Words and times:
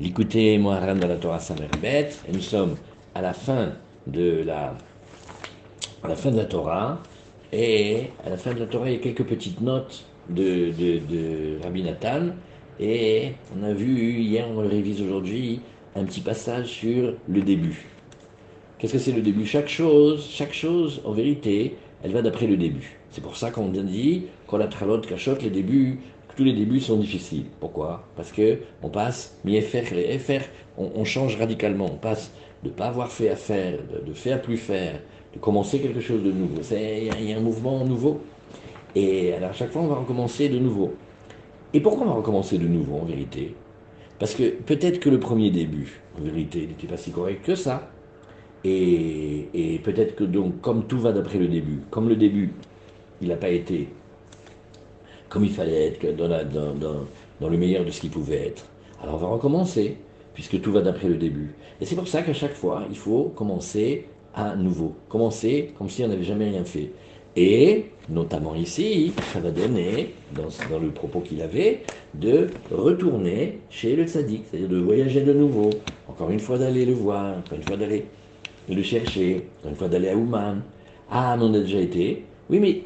l'écouter 0.00 0.58
Moharan 0.58 0.94
dans 0.94 1.08
la 1.08 1.16
Torah 1.16 1.40
Samerbet, 1.40 2.10
et 2.28 2.32
nous 2.32 2.40
sommes 2.40 2.76
à 3.14 3.22
la 3.22 3.32
fin 3.32 3.72
de 4.06 4.42
la, 4.44 4.76
à 6.02 6.08
la 6.08 6.16
fin 6.16 6.30
de 6.30 6.36
la 6.36 6.44
Torah, 6.44 7.00
et 7.52 8.10
à 8.24 8.30
la 8.30 8.36
fin 8.36 8.54
de 8.54 8.60
la 8.60 8.66
Torah, 8.66 8.88
il 8.88 8.96
y 8.96 8.96
a 8.96 9.00
quelques 9.00 9.24
petites 9.24 9.60
notes 9.60 10.04
de, 10.28 10.70
de, 10.70 11.62
Rabbi 11.62 11.82
Nathan, 11.82 12.28
et 12.78 13.32
on 13.58 13.64
a 13.64 13.72
vu 13.72 14.20
hier, 14.20 14.46
on 14.48 14.60
le 14.60 14.68
révise 14.68 15.02
aujourd'hui, 15.02 15.60
un 15.96 16.04
petit 16.04 16.20
passage 16.20 16.66
sur 16.66 17.14
le 17.28 17.40
début. 17.40 17.86
Qu'est-ce 18.78 18.92
que 18.92 18.98
c'est 18.98 19.12
le 19.12 19.22
début? 19.22 19.46
Chaque 19.46 19.68
chose, 19.68 20.28
chaque 20.30 20.52
chose, 20.52 21.00
en 21.04 21.12
vérité, 21.12 21.76
elle 22.04 22.12
va 22.12 22.22
d'après 22.22 22.46
le 22.46 22.56
début. 22.56 22.98
C'est 23.10 23.22
pour 23.22 23.36
ça 23.36 23.50
qu'on 23.50 23.68
dit, 23.68 24.26
quand 24.46 24.58
la 24.58 24.68
tralote 24.68 25.06
cachotte, 25.06 25.42
les 25.42 25.50
débuts, 25.50 25.98
tous 26.38 26.44
les 26.44 26.52
débuts 26.52 26.78
sont 26.78 26.98
difficiles. 26.98 27.46
Pourquoi? 27.58 28.04
Parce 28.14 28.30
que 28.30 28.58
on 28.84 28.90
passe 28.90 29.36
mi-FR 29.44 29.92
et 29.92 30.16
FR, 30.20 30.44
on, 30.76 31.04
change 31.04 31.36
radicalement. 31.36 31.86
On 31.86 31.96
passe 31.96 32.30
de 32.62 32.68
ne 32.68 32.74
pas 32.74 32.86
avoir 32.86 33.10
fait 33.10 33.28
à 33.28 33.34
faire, 33.34 33.76
de, 34.06 34.12
faire 34.12 34.40
plus 34.40 34.56
faire, 34.56 35.00
de 35.34 35.40
commencer 35.40 35.80
quelque 35.80 35.98
chose 35.98 36.22
de 36.22 36.30
nouveau. 36.30 36.60
Il 36.70 37.28
y, 37.28 37.32
a 37.32 37.36
un 37.36 37.40
mouvement 37.40 37.84
nouveau. 37.84 38.20
Et 38.94 39.32
alors 39.32 39.50
à 39.50 39.52
chaque 39.52 39.72
fois, 39.72 39.82
on 39.82 39.88
va 39.88 39.96
recommencer 39.96 40.48
de 40.48 40.60
nouveau. 40.60 40.94
Et 41.74 41.80
pourquoi 41.80 42.06
on 42.06 42.10
va 42.10 42.14
recommencer 42.14 42.56
de 42.56 42.68
nouveau 42.68 42.98
en 42.98 43.04
vérité? 43.04 43.56
Parce 44.20 44.36
que 44.36 44.48
peut-être 44.48 45.00
que 45.00 45.10
le 45.10 45.18
premier 45.18 45.50
début, 45.50 46.00
en 46.16 46.22
vérité, 46.22 46.68
n'était 46.68 46.86
pas 46.86 46.98
si 46.98 47.10
correct 47.10 47.44
que 47.44 47.56
ça. 47.56 47.90
Et, 48.62 49.80
peut-être 49.82 50.14
que 50.14 50.22
donc, 50.22 50.60
comme 50.60 50.86
tout 50.86 51.00
va 51.00 51.10
d'après 51.10 51.38
le 51.38 51.48
début, 51.48 51.80
comme 51.90 52.08
le 52.08 52.14
début, 52.14 52.52
il 53.20 53.26
n'a 53.26 53.36
pas 53.36 53.48
été 53.48 53.88
comme 55.28 55.44
il 55.44 55.52
fallait 55.52 55.88
être, 55.88 56.16
dans, 56.16 57.48
le 57.48 57.56
meilleur 57.56 57.84
de 57.84 57.90
ce 57.90 58.00
qu'il 58.00 58.10
pouvait 58.10 58.48
être, 58.48 58.64
alors 59.02 59.16
on 59.16 59.18
va 59.18 59.26
recommencer, 59.28 59.96
puisque 60.34 60.60
tout 60.60 60.72
va 60.72 60.80
d'après 60.80 61.08
le 61.08 61.16
début. 61.16 61.54
Et 61.80 61.86
c'est 61.86 61.96
pour 61.96 62.08
ça 62.08 62.22
qu'à 62.22 62.32
chaque 62.32 62.54
fois, 62.54 62.84
il 62.90 62.96
faut 62.96 63.32
commencer 63.34 64.06
à 64.34 64.56
nouveau. 64.56 64.94
Commencer 65.08 65.72
comme 65.78 65.88
si 65.88 66.04
on 66.04 66.08
n'avait 66.08 66.24
jamais 66.24 66.50
rien 66.50 66.64
fait. 66.64 66.90
Et, 67.36 67.86
notamment 68.08 68.54
ici, 68.54 69.12
ça 69.32 69.40
va 69.40 69.50
donner, 69.50 70.14
dans, 70.34 70.78
le 70.78 70.90
propos 70.90 71.20
qu'il 71.20 71.40
avait, 71.42 71.82
de 72.14 72.48
retourner 72.72 73.60
chez 73.70 73.94
le 73.94 74.06
tzaddik, 74.06 74.44
c'est-à-dire 74.50 74.68
de 74.68 74.78
voyager 74.78 75.22
de 75.22 75.32
nouveau, 75.32 75.70
encore 76.08 76.30
une 76.30 76.40
fois 76.40 76.58
d'aller 76.58 76.84
le 76.84 76.94
voir, 76.94 77.38
encore 77.38 77.58
une 77.58 77.64
fois 77.64 77.76
d'aller 77.76 78.06
le 78.68 78.82
chercher, 78.82 79.46
une 79.64 79.74
fois 79.74 79.88
d'aller 79.88 80.08
à 80.08 80.16
Ouman. 80.16 80.62
Ah, 81.10 81.36
mais 81.38 81.44
on 81.44 81.54
a 81.54 81.60
déjà 81.60 81.80
été. 81.80 82.24
Oui, 82.50 82.58
mais 82.60 82.82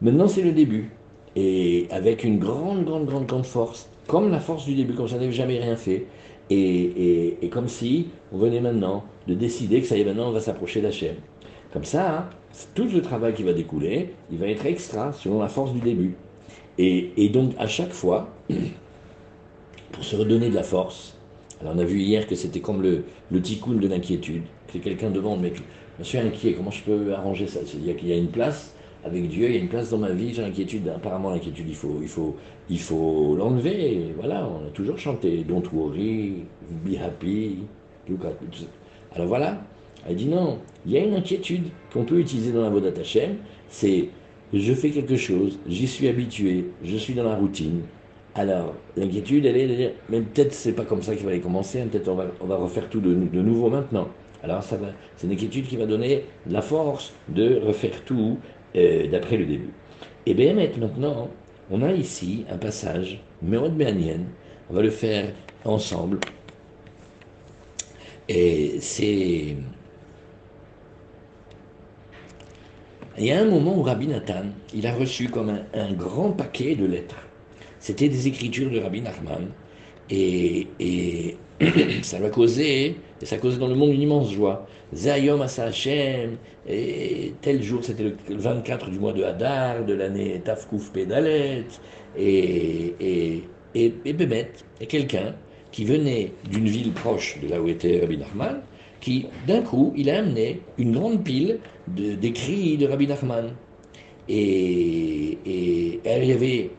maintenant 0.00 0.28
c'est 0.28 0.42
le 0.42 0.52
début. 0.52 0.90
Et 1.36 1.86
avec 1.90 2.24
une 2.24 2.38
grande, 2.38 2.84
grande, 2.84 3.06
grande, 3.06 3.26
grande 3.26 3.46
force, 3.46 3.88
comme 4.06 4.30
la 4.30 4.40
force 4.40 4.66
du 4.66 4.74
début, 4.74 4.94
comme 4.94 5.08
ça 5.08 5.16
n'avait 5.16 5.32
jamais 5.32 5.58
rien 5.58 5.76
fait. 5.76 6.06
Et, 6.50 7.38
et, 7.40 7.48
comme 7.48 7.68
si 7.68 8.08
on 8.32 8.38
venait 8.38 8.60
maintenant 8.60 9.04
de 9.26 9.34
décider 9.34 9.80
que 9.80 9.86
ça 9.86 9.96
y 9.96 10.02
est, 10.02 10.04
maintenant 10.04 10.28
on 10.28 10.32
va 10.32 10.40
s'approcher 10.40 10.82
d'Hachem. 10.82 11.14
Comme 11.72 11.84
ça, 11.84 12.18
hein, 12.18 12.24
tout 12.74 12.84
le 12.84 13.00
travail 13.00 13.32
qui 13.32 13.42
va 13.42 13.54
découler, 13.54 14.10
il 14.30 14.38
va 14.38 14.48
être 14.48 14.66
extra 14.66 15.12
selon 15.12 15.40
la 15.40 15.48
force 15.48 15.72
du 15.72 15.80
début. 15.80 16.14
Et, 16.76 17.12
et 17.16 17.28
donc 17.30 17.54
à 17.58 17.66
chaque 17.66 17.92
fois, 17.92 18.28
pour 19.92 20.04
se 20.04 20.16
redonner 20.16 20.50
de 20.50 20.54
la 20.54 20.62
force, 20.62 21.16
alors 21.60 21.74
on 21.74 21.78
a 21.78 21.84
vu 21.84 22.00
hier 22.00 22.26
que 22.26 22.34
c'était 22.34 22.60
comme 22.60 22.82
le, 22.82 23.04
le 23.30 23.40
tikkun 23.40 23.74
de 23.74 23.88
l'inquiétude 23.88 24.42
que 24.70 24.78
quelqu'un 24.78 25.10
demande, 25.10 25.40
mais 25.40 25.52
je 25.98 26.04
suis 26.04 26.18
inquiet, 26.18 26.54
comment 26.54 26.70
je 26.70 26.82
peux 26.82 27.14
arranger 27.14 27.46
ça? 27.46 27.60
Il 27.74 28.06
y 28.06 28.12
a 28.12 28.16
une 28.16 28.30
place 28.30 28.74
avec 29.04 29.28
Dieu, 29.28 29.46
il 29.46 29.54
y 29.54 29.56
a 29.56 29.60
une 29.60 29.68
place 29.68 29.90
dans 29.90 29.98
ma 29.98 30.10
vie, 30.10 30.32
j'ai 30.32 30.42
l'inquiétude, 30.42 30.88
apparemment 30.88 31.30
l'inquiétude, 31.30 31.66
il 31.68 31.74
faut, 31.74 31.98
il 32.00 32.08
faut, 32.08 32.36
il 32.70 32.80
faut 32.80 33.34
l'enlever, 33.36 34.14
voilà, 34.16 34.48
on 34.48 34.66
a 34.66 34.70
toujours 34.70 34.98
chanté, 34.98 35.44
don't 35.44 35.64
worry, 35.72 36.44
be 36.84 36.96
happy, 36.96 37.58
Alors 39.14 39.26
voilà, 39.26 39.62
elle 40.08 40.16
dit 40.16 40.26
non, 40.26 40.58
il 40.86 40.92
y 40.92 40.98
a 40.98 41.04
une 41.04 41.14
inquiétude 41.14 41.64
qu'on 41.92 42.04
peut 42.04 42.18
utiliser 42.18 42.52
dans 42.52 42.62
la 42.62 42.70
Vodat 42.70 42.98
Hashem, 43.00 43.36
c'est 43.68 44.08
je 44.52 44.72
fais 44.74 44.90
quelque 44.90 45.16
chose, 45.16 45.58
j'y 45.66 45.88
suis 45.88 46.08
habitué, 46.08 46.66
je 46.84 46.96
suis 46.96 47.14
dans 47.14 47.24
la 47.24 47.36
routine, 47.36 47.82
alors, 48.34 48.74
l'inquiétude, 48.96 49.44
elle 49.44 49.58
est 49.58 49.68
de 49.68 49.74
dire, 49.74 49.90
mais 50.08 50.22
peut-être 50.22 50.54
c'est 50.54 50.72
pas 50.72 50.86
comme 50.86 51.02
ça 51.02 51.14
qu'il 51.14 51.26
va 51.26 51.36
commencer, 51.38 51.80
hein, 51.82 51.88
peut-être 51.90 52.08
on 52.08 52.46
va, 52.46 52.56
refaire 52.56 52.88
tout 52.88 53.00
de, 53.00 53.12
nouveau 53.14 53.68
maintenant. 53.68 54.08
Alors 54.42 54.62
ça 54.62 54.76
c'est 55.16 55.26
une 55.26 55.34
inquiétude 55.34 55.68
qui 55.68 55.76
va 55.76 55.86
donner 55.86 56.24
la 56.48 56.62
force 56.62 57.12
de 57.28 57.60
refaire 57.60 58.02
tout 58.04 58.38
euh, 58.76 59.08
d'après 59.08 59.36
le 59.36 59.46
début. 59.46 59.70
Et 60.26 60.34
bien 60.34 60.54
maintenant, 60.54 61.28
on 61.70 61.82
a 61.82 61.92
ici 61.92 62.44
un 62.50 62.58
passage, 62.58 63.22
Meod 63.42 63.72
on 64.70 64.74
va 64.74 64.82
le 64.82 64.90
faire 64.90 65.32
ensemble. 65.64 66.18
Et 68.28 68.78
c'est... 68.80 69.56
Il 73.18 73.26
y 73.26 73.30
a 73.30 73.40
un 73.40 73.44
moment 73.44 73.76
où 73.76 73.82
Rabbi 73.82 74.06
Nathan, 74.06 74.44
il 74.72 74.86
a 74.86 74.94
reçu 74.94 75.28
comme 75.28 75.60
un, 75.74 75.92
grand 75.92 76.30
paquet 76.30 76.74
de 76.74 76.86
lettres. 76.86 77.20
C'était 77.78 78.08
des 78.08 78.26
écritures 78.26 78.70
de 78.70 78.78
Rabbi 78.78 79.02
Nachman. 79.02 79.48
Et, 80.08 80.66
et 80.80 81.36
ça 82.02 82.18
va 82.18 82.30
causer, 82.30 82.96
et 83.20 83.26
ça 83.26 83.36
cause 83.36 83.58
dans 83.58 83.68
le 83.68 83.74
monde 83.74 83.92
une 83.92 84.02
immense 84.02 84.32
joie. 84.32 84.66
Zayom 84.94 85.40
Asa 85.40 85.64
Hashem, 85.64 86.36
et 86.68 87.34
tel 87.40 87.62
jour, 87.62 87.82
c'était 87.82 88.04
le 88.04 88.14
24 88.28 88.90
du 88.90 88.98
mois 88.98 89.12
de 89.12 89.22
Hadar, 89.22 89.84
de 89.84 89.94
l'année 89.94 90.40
Tafkouf 90.44 90.92
Pedalet, 90.92 91.64
et, 92.16 92.94
et, 93.00 93.44
et, 93.74 93.94
et 94.04 94.16
et 94.80 94.86
quelqu'un 94.86 95.34
qui 95.70 95.84
venait 95.84 96.32
d'une 96.50 96.68
ville 96.68 96.92
proche 96.92 97.38
de 97.40 97.48
là 97.48 97.60
où 97.60 97.68
était 97.68 98.00
Rabbi 98.00 98.18
Nachman, 98.18 98.60
qui 99.00 99.26
d'un 99.46 99.62
coup, 99.62 99.92
il 99.96 100.10
a 100.10 100.18
amené 100.18 100.60
une 100.78 100.92
grande 100.92 101.24
pile 101.24 101.58
d'écrits 101.88 102.76
de, 102.76 102.86
Rabbi 102.86 103.06
Nachman. 103.06 103.56
Et, 104.28 105.38
et, 105.44 106.00
et 106.04 106.18
il 106.18 106.24
y 106.24 106.32
avait 106.32 106.70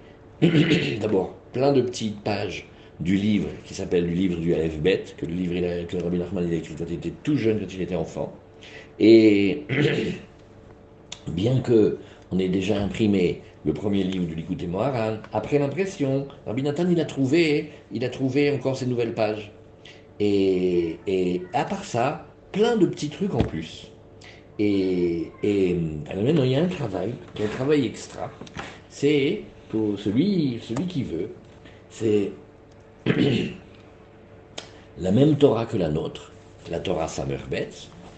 d'abord 1.02 1.36
plein 1.52 1.74
de 1.74 1.82
petites 1.82 2.22
pages 2.24 2.68
du 3.00 3.16
livre 3.16 3.50
qui 3.66 3.74
s'appelle 3.74 4.06
du 4.08 4.14
livre 4.14 4.40
du 4.40 4.54
Aleph 4.54 4.82
que 5.18 5.26
le 5.26 5.34
livre 5.34 5.88
que 5.88 5.98
Rabbi 5.98 6.18
Nachman 6.18 6.50
a 6.50 6.54
écrit 6.54 6.76
quand 6.76 6.86
il 6.88 6.96
était 6.96 7.14
tout 7.24 7.38
jeune, 7.38 7.60
quand 7.60 7.74
il 7.74 7.82
était 7.82 7.96
enfant. 7.96 8.34
Et 9.00 9.64
bien 11.28 11.60
que 11.62 11.98
on 12.32 12.40
ait 12.40 12.50
déjà 12.50 12.80
imprimé 12.80 13.42
le 13.66 13.74
premier 13.74 14.04
livre 14.04 14.26
du 14.26 14.36
Likuté 14.36 14.68
Moharan, 14.68 15.18
après 15.32 15.60
l'impression, 15.60 16.28
Rabbi 16.46 16.64
Nathan 16.64 16.90
il 16.90 17.00
a 17.00 17.06
trouvé, 17.06 17.72
il 17.92 18.04
a 18.04 18.10
trouvé 18.10 18.52
encore 18.52 18.76
ces 18.78 18.86
nouvelles 18.86 19.14
pages. 19.14 19.52
Et, 20.20 21.00
et 21.08 21.42
à 21.54 21.66
part 21.66 21.86
ça, 21.86 22.26
plein 22.52 22.76
de 22.76 22.86
petits 22.86 23.10
trucs 23.10 23.34
en 23.34 23.44
plus. 23.44 23.92
Et, 24.60 25.32
et 25.42 25.76
alors 26.10 26.24
maintenant, 26.24 26.44
il 26.44 26.52
y 26.52 26.56
a 26.56 26.64
un 26.64 26.68
travail, 26.68 27.14
un 27.42 27.48
travail 27.48 27.86
extra. 27.86 28.32
C'est 28.90 29.42
pour 29.70 29.98
celui, 30.00 30.60
celui 30.62 30.86
qui 30.86 31.04
veut, 31.04 31.30
c'est 31.90 32.32
la 34.98 35.12
même 35.12 35.38
Torah 35.38 35.66
que 35.66 35.78
la 35.78 35.90
nôtre, 35.90 36.32
la 36.70 36.80
Torah 36.80 37.08
Samerbet, 37.08 37.70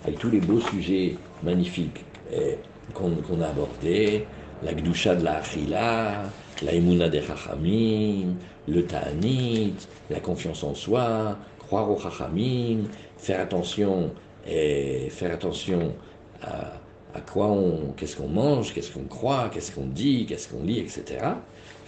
avec 0.03 0.19
tous 0.19 0.29
les 0.29 0.40
beaux 0.40 0.62
sujets 0.62 1.16
magnifiques 1.44 2.03
eh, 2.31 2.57
qu'on 2.94 3.41
a 3.41 3.47
abordés, 3.47 4.25
la 4.63 4.74
Gdusha 4.74 5.16
de 5.16 5.24
la 5.24 5.38
Achila, 5.38 6.24
la 6.62 6.74
Emouna 6.74 7.09
des 7.09 7.22
Chachamim, 7.22 8.35
le 8.68 8.85
Ta'anit, 8.85 9.74
la 10.09 10.19
confiance 10.19 10.63
en 10.63 10.75
soi, 10.75 11.38
croire 11.59 11.90
aux 11.90 12.00
Chachamim, 12.00 12.84
faire 13.18 13.40
attention, 13.40 14.12
et 14.47 15.09
faire 15.09 15.34
attention 15.34 15.95
à, 16.44 16.74
à 17.16 17.22
quoi 17.22 17.47
on, 17.47 17.94
qu'est-ce 17.97 18.16
qu'on 18.16 18.28
mange, 18.28 18.74
qu'est-ce 18.74 18.91
qu'on 18.91 19.06
croit, 19.06 19.50
qu'est-ce 19.51 19.72
qu'on 19.72 19.88
dit, 19.88 20.25
qu'est-ce 20.28 20.50
qu'on 20.50 20.63
lit, 20.63 20.79
etc. 20.79 21.25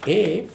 Et 0.06 0.46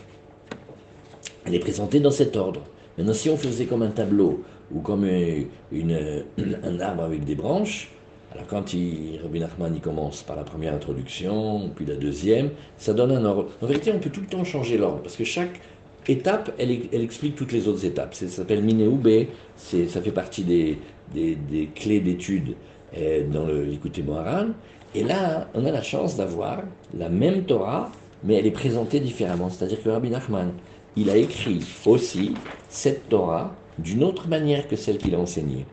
elle 1.46 1.56
est 1.56 1.60
présentée 1.60 2.00
dans 2.00 2.12
cet 2.12 2.36
ordre. 2.36 2.62
Maintenant, 2.98 3.14
si 3.14 3.30
on 3.30 3.38
faisait 3.38 3.66
comme 3.66 3.82
un 3.82 3.90
tableau 3.90 4.44
ou 4.72 4.80
comme 4.80 5.06
une, 5.06 6.24
un 6.64 6.80
arbre 6.80 7.04
avec 7.04 7.24
des 7.26 7.36
branches, 7.36 7.90
alors 8.34 8.48
quand 8.48 8.74
il, 8.74 9.20
Rabbi 9.22 9.40
Nachman 9.40 9.80
commence 9.80 10.24
par 10.24 10.36
la 10.36 10.44
première 10.44 10.74
introduction, 10.74 11.70
puis 11.76 11.86
la 11.86 11.96
deuxième, 11.96 12.50
ça 12.78 12.94
donne 12.94 13.12
un 13.12 13.26
ordre. 13.26 13.50
En 13.62 13.68
vérité, 13.68 13.92
on 13.94 14.00
peut 14.00 14.10
tout 14.10 14.22
le 14.22 14.28
temps 14.28 14.44
changer 14.44 14.78
l'ordre, 14.78 15.02
parce 15.02 15.16
que 15.16 15.24
chaque 15.24 15.60
étape, 16.08 16.52
elle, 16.58 16.72
explique 16.94 17.36
toutes 17.36 17.52
les 17.52 17.68
autres 17.68 17.86
étapes. 17.86 18.14
Ça 18.16 18.28
s'appelle 18.28 18.64
Minéoubé, 18.64 19.30
ça 19.56 20.02
fait 20.02 20.12
partie 20.12 20.44
des, 20.44 20.80
des, 21.14 21.36
des 21.36 21.68
clés 21.68 22.00
d'étude 22.00 22.56
euh, 22.98 23.28
dans 23.28 23.46
le 23.46 23.64
Likuté 23.64 24.02
Moharan. 24.02 24.48
Et 24.96 25.04
là, 25.04 25.48
on 25.54 25.66
a 25.66 25.72
la 25.72 25.82
chance 25.82 26.16
d'avoir 26.18 26.62
la 26.98 27.10
même 27.10 27.44
Torah, 27.44 27.92
mais 28.24 28.36
elle 28.36 28.48
est 28.48 28.52
présentée 28.52 29.00
différemment. 29.00 29.50
C'est-à-dire 29.50 29.82
que 29.82 29.90
Rabbi 29.90 30.10
Nachman, 30.10 30.52
il 30.96 31.10
a 31.10 31.18
écrit 31.18 31.62
aussi 31.86 32.34
cette 32.70 33.10
Torah 33.10 33.56
d'une 33.80 34.04
autre 34.04 34.28
manière 34.28 34.68
que 34.68 34.76
celle 34.76 34.98
qu'il 34.98 35.16
a 35.16 35.20
enseignée. 35.20 35.66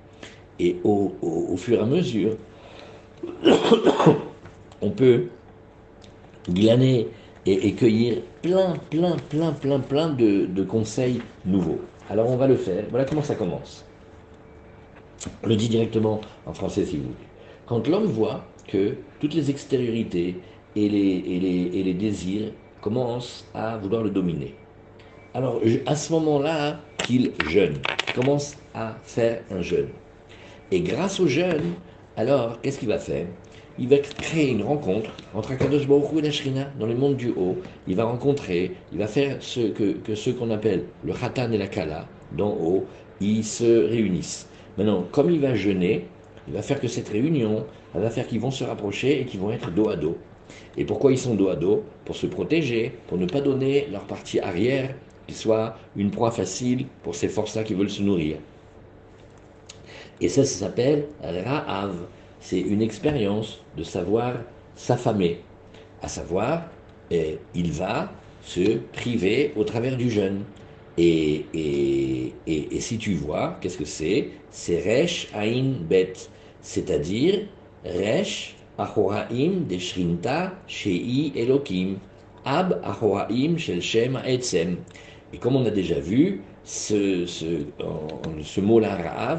Et 0.58 0.76
au, 0.84 1.56
fur 1.56 1.78
et 1.78 1.82
à 1.82 1.86
mesure, 1.86 2.36
on 4.82 4.90
peut 4.90 5.26
glaner 6.48 7.08
et, 7.46 7.72
cueillir 7.74 8.18
plein, 8.42 8.74
plein, 8.90 9.16
plein, 9.16 9.52
plein, 9.52 9.80
plein 9.80 10.08
de, 10.10 10.62
conseils 10.64 11.20
nouveaux. 11.44 11.80
Alors 12.08 12.28
on 12.30 12.36
va 12.36 12.46
le 12.46 12.56
faire. 12.56 12.84
Voilà 12.90 13.04
comment 13.04 13.22
ça 13.22 13.34
commence. 13.34 13.84
Je 15.42 15.48
le 15.48 15.56
dis 15.56 15.68
directement 15.68 16.20
en 16.46 16.52
français 16.52 16.84
si 16.84 16.96
vous 16.96 17.04
voulez. 17.04 17.14
Quand 17.66 17.86
l'homme 17.86 18.06
voit 18.06 18.44
que 18.66 18.96
toutes 19.20 19.34
les 19.34 19.50
extériorités 19.50 20.36
et 20.76 20.88
les, 20.88 21.94
désirs 21.94 22.52
commencent 22.80 23.46
à 23.54 23.76
vouloir 23.76 24.02
le 24.02 24.10
dominer, 24.10 24.54
alors 25.34 25.60
à 25.86 25.96
ce 25.96 26.12
moment-là, 26.12 26.80
qu'il 27.04 27.32
jeûne, 27.48 27.78
commence 28.14 28.56
à 28.74 28.96
faire 29.04 29.42
un 29.50 29.62
jeûne. 29.62 29.88
Et 30.70 30.80
grâce 30.80 31.20
au 31.20 31.26
jeûne, 31.26 31.74
alors 32.16 32.60
qu'est-ce 32.60 32.78
qu'il 32.78 32.88
va 32.88 32.98
faire? 32.98 33.26
Il 33.78 33.88
va 33.88 33.98
créer 33.98 34.50
une 34.50 34.62
rencontre 34.62 35.10
entre 35.34 35.52
Akadosh 35.52 35.86
Baruch 35.86 36.12
et 36.44 36.50
la 36.50 36.64
dans 36.78 36.86
le 36.86 36.94
monde 36.94 37.16
du 37.16 37.30
haut. 37.30 37.56
Il 37.86 37.96
va 37.96 38.04
rencontrer, 38.04 38.72
il 38.92 38.98
va 38.98 39.06
faire 39.06 39.36
ce 39.40 39.60
que, 39.60 39.92
que 39.92 40.14
ce 40.14 40.30
qu'on 40.30 40.50
appelle 40.50 40.84
le 41.04 41.14
Khatan 41.14 41.50
et 41.52 41.58
la 41.58 41.66
Kala 41.66 42.06
d'en 42.36 42.50
haut, 42.50 42.84
ils 43.20 43.44
se 43.44 43.88
réunissent. 43.88 44.48
Maintenant, 44.76 45.04
comme 45.10 45.30
il 45.30 45.40
va 45.40 45.54
jeûner, 45.54 46.06
il 46.46 46.54
va 46.54 46.62
faire 46.62 46.80
que 46.80 46.88
cette 46.88 47.08
réunion, 47.08 47.64
elle 47.94 48.02
va 48.02 48.10
faire 48.10 48.26
qu'ils 48.26 48.40
vont 48.40 48.50
se 48.50 48.64
rapprocher 48.64 49.20
et 49.20 49.24
qu'ils 49.24 49.40
vont 49.40 49.50
être 49.50 49.70
dos 49.70 49.88
à 49.88 49.96
dos. 49.96 50.18
Et 50.76 50.84
pourquoi 50.84 51.12
ils 51.12 51.18
sont 51.18 51.34
dos 51.34 51.48
à 51.48 51.56
dos? 51.56 51.84
Pour 52.04 52.16
se 52.16 52.26
protéger, 52.26 52.92
pour 53.06 53.18
ne 53.18 53.26
pas 53.26 53.40
donner 53.40 53.88
leur 53.90 54.02
partie 54.02 54.40
arrière 54.40 54.94
soit 55.34 55.76
une 55.96 56.10
proie 56.10 56.30
facile 56.30 56.86
pour 57.02 57.14
ces 57.14 57.28
forces-là 57.28 57.64
qui 57.64 57.74
veulent 57.74 57.90
se 57.90 58.02
nourrir. 58.02 58.36
Et 60.20 60.28
ça, 60.28 60.44
ça 60.44 60.66
s'appelle 60.66 61.06
Ra'av 61.22 61.94
c'est 62.40 62.60
une 62.60 62.82
expérience 62.82 63.60
de 63.76 63.82
savoir 63.82 64.34
s'affamer, 64.74 65.40
à 66.02 66.08
savoir, 66.08 66.64
eh, 67.10 67.38
il 67.54 67.70
va 67.70 68.10
se 68.42 68.78
priver 68.92 69.52
au 69.56 69.64
travers 69.64 69.96
du 69.96 70.10
jeûne. 70.10 70.44
Et, 70.96 71.46
et, 71.54 72.32
et, 72.46 72.80
si 72.80 72.98
tu 72.98 73.14
vois, 73.14 73.56
qu'est-ce 73.60 73.78
que 73.78 73.84
c'est? 73.84 74.28
C'est 74.50 74.80
Resh 74.80 75.28
Ain 75.34 75.74
Bet, 75.88 76.14
c'est-à-dire 76.60 77.46
Resh 77.84 78.56
Ahoraim 78.76 79.66
de 79.68 79.78
Shrinta 79.78 80.52
Shei 80.66 81.32
Elokim, 81.36 81.98
Ab 82.44 82.80
Ahoraim 82.82 83.56
Shel 83.56 83.80
Shem 83.80 84.20
Etzem. 84.26 84.78
Et 85.32 85.38
comme 85.38 85.56
on 85.56 85.64
a 85.64 85.70
déjà 85.70 85.98
vu, 86.00 86.42
ce, 86.64 88.60
mot-là, 88.60 89.38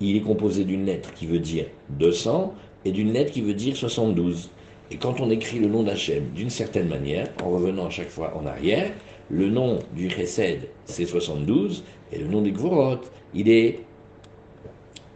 il 0.00 0.16
est 0.16 0.20
composé 0.20 0.64
d'une 0.64 0.86
lettre 0.86 1.12
qui 1.14 1.26
veut 1.26 1.38
dire 1.38 1.66
200 1.90 2.54
et 2.84 2.92
d'une 2.92 3.12
lettre 3.12 3.32
qui 3.32 3.40
veut 3.40 3.54
dire 3.54 3.76
72. 3.76 4.50
Et 4.90 4.96
quand 4.96 5.20
on 5.20 5.30
écrit 5.30 5.58
le 5.58 5.68
nom 5.68 5.82
d'Hachem 5.82 6.30
d'une 6.34 6.50
certaine 6.50 6.88
manière, 6.88 7.28
en 7.42 7.50
revenant 7.50 7.86
à 7.86 7.90
chaque 7.90 8.10
fois 8.10 8.36
en 8.36 8.46
arrière, 8.46 8.90
le 9.30 9.48
nom 9.48 9.78
du 9.94 10.10
Chesed, 10.10 10.68
c'est 10.84 11.06
72, 11.06 11.84
et 12.12 12.18
le 12.18 12.26
nom 12.26 12.42
des 12.42 12.50
Gvorot, 12.50 13.00
il 13.34 13.48
est 13.48 13.80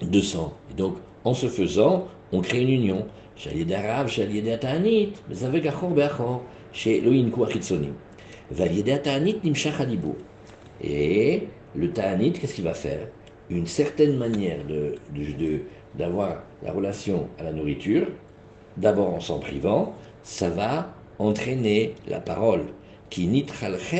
200. 0.02 0.54
Et 0.70 0.74
donc, 0.74 0.96
en 1.24 1.34
ce 1.34 1.48
faisant, 1.48 2.06
on 2.32 2.40
crée 2.40 2.62
une 2.62 2.70
union. 2.70 3.06
Chez 6.72 6.98
Elohim 6.98 7.30
Et 10.82 11.48
le 11.74 11.90
Ta'anit, 11.90 12.32
qu'est-ce 12.32 12.54
qu'il 12.54 12.64
va 12.64 12.74
faire? 12.74 13.08
Une 13.50 13.66
certaine 13.66 14.16
manière 14.16 14.64
de, 14.66 14.94
d'avoir 15.94 16.42
la 16.62 16.72
relation 16.72 17.28
à 17.38 17.44
la 17.44 17.52
nourriture, 17.52 18.06
d'abord 18.76 19.14
en 19.14 19.20
s'en 19.20 19.38
privant, 19.38 19.94
ça 20.22 20.50
va 20.50 20.94
entraîner 21.18 21.94
la 22.06 22.20
parole. 22.20 22.64
Qui 23.10 23.44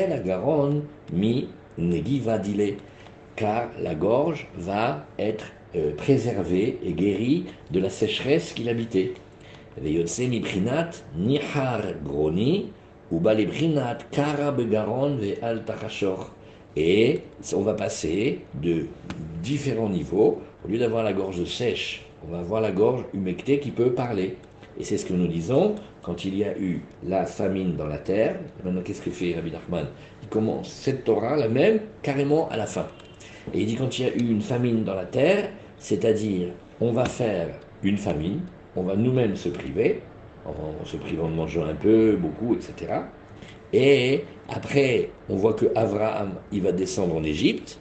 la 0.09 0.19
garonne 0.19 0.83
mi 1.11 1.47
dile, 1.77 2.77
car 3.35 3.69
la 3.79 3.95
gorge 3.95 4.47
va 4.57 5.05
être 5.19 5.45
euh, 5.75 5.93
préservée 5.95 6.79
et 6.83 6.93
guérie 6.93 7.45
de 7.71 7.79
la 7.79 7.89
sécheresse 7.89 8.53
qui 8.53 8.63
l'habitait. 8.63 9.13
miprinat 9.81 10.91
nihar 11.15 11.81
groni, 12.03 12.71
et 16.77 17.21
on 17.53 17.61
va 17.61 17.73
passer 17.73 18.39
de 18.61 18.85
différents 19.43 19.89
niveaux. 19.89 20.41
Au 20.63 20.67
lieu 20.67 20.79
d'avoir 20.79 21.03
la 21.03 21.13
gorge 21.13 21.43
sèche, 21.45 22.05
on 22.27 22.31
va 22.31 22.39
avoir 22.39 22.61
la 22.61 22.71
gorge 22.71 23.03
humectée 23.13 23.59
qui 23.59 23.71
peut 23.71 23.91
parler. 23.91 24.37
Et 24.79 24.83
c'est 24.83 24.97
ce 24.97 25.05
que 25.05 25.13
nous 25.13 25.27
disons 25.27 25.75
quand 26.01 26.25
il 26.25 26.35
y 26.35 26.43
a 26.43 26.57
eu 26.57 26.81
la 27.07 27.25
famine 27.25 27.75
dans 27.75 27.87
la 27.87 27.97
terre. 27.99 28.39
Maintenant, 28.63 28.81
qu'est-ce 28.81 29.01
que 29.01 29.11
fait 29.11 29.35
Rabbi 29.35 29.51
Nachman? 29.51 29.85
Il 30.23 30.29
commence 30.29 30.69
cette 30.69 31.03
Torah, 31.03 31.37
la 31.37 31.47
même, 31.47 31.79
carrément 32.01 32.49
à 32.49 32.57
la 32.57 32.65
fin. 32.65 32.87
Et 33.53 33.61
il 33.61 33.67
dit 33.67 33.75
quand 33.75 33.99
il 33.99 34.05
y 34.05 34.09
a 34.09 34.13
eu 34.13 34.31
une 34.31 34.41
famine 34.41 34.83
dans 34.83 34.95
la 34.95 35.05
terre, 35.05 35.49
c'est-à-dire 35.77 36.49
on 36.81 36.91
va 36.91 37.05
faire 37.05 37.49
une 37.83 37.97
famine, 37.97 38.41
on 38.75 38.81
va 38.81 38.95
nous-mêmes 38.95 39.35
se 39.35 39.49
priver, 39.49 40.01
en 40.45 40.85
se 40.85 40.97
privant 40.97 41.29
de 41.29 41.35
manger 41.35 41.61
un 41.61 41.75
peu, 41.75 42.15
beaucoup, 42.15 42.53
etc. 42.53 43.01
Et 43.73 44.23
après, 44.49 45.09
on 45.29 45.35
voit 45.35 45.53
que 45.53 45.65
Abraham, 45.75 46.35
il 46.51 46.61
va 46.61 46.71
descendre 46.71 47.15
en 47.15 47.23
Égypte. 47.23 47.79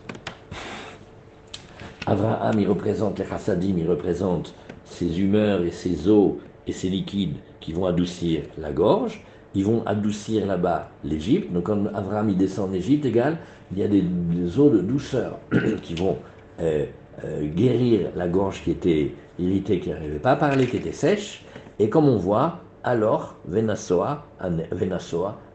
Abraham, 2.07 2.59
il 2.59 2.69
représente 2.69 3.19
les 3.19 3.25
chassadim, 3.25 3.75
il 3.79 3.89
représente 3.89 4.55
ses 4.85 5.21
humeurs 5.21 5.63
et 5.63 5.71
ses 5.71 6.09
eaux 6.09 6.39
et 6.67 6.73
ses 6.73 6.89
liquides 6.89 7.37
qui 7.61 7.73
vont 7.73 7.87
adoucir 7.87 8.43
la 8.59 8.73
gorge. 8.73 9.23
Ils 9.55 9.65
vont 9.65 9.85
adoucir 9.87 10.47
là-bas 10.47 10.91
l'Égypte. 11.05 11.53
Donc 11.53 11.65
quand 11.65 11.87
Abraham 11.95 12.31
il 12.31 12.37
descend 12.37 12.71
en 12.71 12.73
Égypte, 12.73 13.07
égal, 13.07 13.39
il 13.73 13.79
y 13.79 13.85
a 13.85 13.89
des, 13.89 14.03
eaux 14.59 14.71
de 14.71 14.81
douceur 14.81 15.39
qui 15.83 15.95
vont 15.95 16.19
euh, 16.61 16.87
euh, 17.25 17.47
guérir 17.55 18.11
la 18.17 18.27
gorge 18.27 18.63
qui 18.63 18.73
était 18.73 19.13
irritée, 19.39 19.79
qui 19.79 19.91
n'arrivait 19.91 20.19
pas 20.19 20.33
à 20.33 20.37
parler, 20.37 20.67
qui 20.67 20.77
était 20.77 20.93
sèche. 20.93 21.45
Et 21.79 21.89
comme 21.89 22.09
on 22.09 22.17
voit, 22.17 22.61
alors 22.85 23.37
Venasoa, 23.47 24.27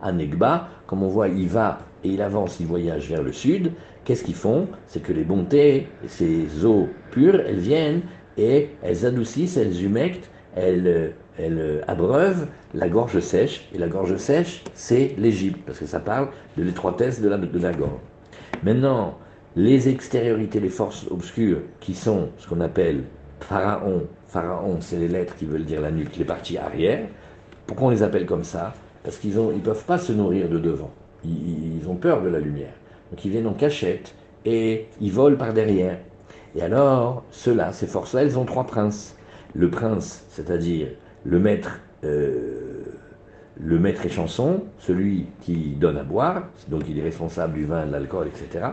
Anegba, 0.01 0.67
comme 0.87 1.03
on 1.03 1.07
voit, 1.07 1.27
il 1.27 1.47
va 1.47 1.79
et 2.03 2.09
il 2.09 2.21
avance, 2.21 2.59
il 2.59 2.65
voyage 2.65 3.09
vers 3.09 3.21
le 3.21 3.31
sud. 3.31 3.71
Qu'est-ce 4.03 4.23
qu'ils 4.23 4.35
font? 4.35 4.67
C'est 4.87 5.01
que 5.01 5.13
les 5.13 5.23
bontés, 5.23 5.87
ces 6.07 6.65
eaux 6.65 6.87
pures, 7.11 7.39
elles 7.39 7.59
viennent 7.59 8.01
et 8.37 8.69
elles 8.81 9.05
adoucissent, 9.05 9.57
elles 9.57 9.83
humectent, 9.83 10.29
elles, 10.55 11.13
elles 11.37 11.83
abreuvent 11.87 12.47
la 12.73 12.89
gorge 12.89 13.19
sèche. 13.19 13.69
Et 13.73 13.77
la 13.77 13.87
gorge 13.87 14.15
sèche, 14.17 14.63
c'est 14.73 15.15
l'Égypte, 15.17 15.59
parce 15.65 15.79
que 15.79 15.85
ça 15.85 15.99
parle 15.99 16.29
de 16.57 16.63
l'étroitesse 16.63 17.21
de 17.21 17.29
la, 17.29 17.37
de 17.37 17.59
la 17.59 17.73
gorge. 17.73 17.99
Maintenant, 18.63 19.17
les 19.55 19.89
extériorités, 19.89 20.59
les 20.59 20.69
forces 20.69 21.05
obscures, 21.11 21.61
qui 21.79 21.93
sont 21.93 22.29
ce 22.37 22.47
qu'on 22.47 22.61
appelle 22.61 23.03
Pharaon, 23.41 24.03
Pharaon, 24.29 24.77
c'est 24.79 24.97
les 24.97 25.07
lettres 25.07 25.35
qui 25.35 25.45
veulent 25.45 25.65
dire 25.65 25.81
la 25.81 25.89
nuque, 25.89 26.15
les 26.17 26.25
parties 26.25 26.57
arrière. 26.57 27.07
Pourquoi 27.65 27.87
on 27.87 27.89
les 27.89 28.03
appelle 28.03 28.27
comme 28.27 28.43
ça? 28.43 28.73
Parce 29.03 29.17
qu'ils 29.17 29.35
ne 29.35 29.53
ils 29.53 29.61
peuvent 29.61 29.85
pas 29.85 29.97
se 29.97 30.11
nourrir 30.13 30.49
de 30.49 30.59
devant. 30.59 30.91
Ils, 31.25 31.87
ont 31.87 31.95
peur 31.95 32.21
de 32.21 32.29
la 32.29 32.39
lumière. 32.39 32.73
Donc 33.09 33.25
ils 33.25 33.31
viennent 33.31 33.47
en 33.47 33.53
cachette 33.53 34.13
et 34.45 34.87
ils 35.01 35.11
volent 35.11 35.35
par 35.35 35.53
derrière. 35.53 35.97
Et 36.55 36.61
alors, 36.61 37.23
ceux-là, 37.31 37.73
ces 37.73 37.87
forces-là, 37.87 38.21
elles 38.21 38.37
ont 38.37 38.45
trois 38.45 38.65
princes. 38.65 39.15
Le 39.55 39.69
prince, 39.71 40.25
c'est-à-dire 40.29 40.89
le 41.23 41.39
maître, 41.39 41.79
euh, 42.03 42.83
le 43.59 43.79
maître 43.79 44.05
et 44.05 44.11
celui 44.79 45.25
qui 45.41 45.71
donne 45.71 45.97
à 45.97 46.03
boire, 46.03 46.43
donc 46.67 46.83
il 46.87 46.99
est 46.99 47.03
responsable 47.03 47.55
du 47.55 47.65
vin, 47.65 47.87
de 47.87 47.91
l'alcool, 47.91 48.27
etc. 48.27 48.65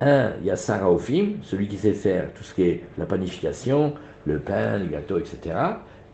Un, 0.00 0.32
il 0.40 0.46
y 0.46 0.50
a 0.50 0.56
Sarah 0.56 0.90
Ophim, 0.90 1.34
celui 1.42 1.68
qui 1.68 1.76
sait 1.76 1.92
faire 1.92 2.32
tout 2.32 2.42
ce 2.42 2.54
qui 2.54 2.62
est 2.62 2.84
la 2.96 3.04
panification, 3.04 3.94
le 4.24 4.38
pain, 4.38 4.78
le 4.78 4.86
gâteau, 4.86 5.18
etc. 5.18 5.56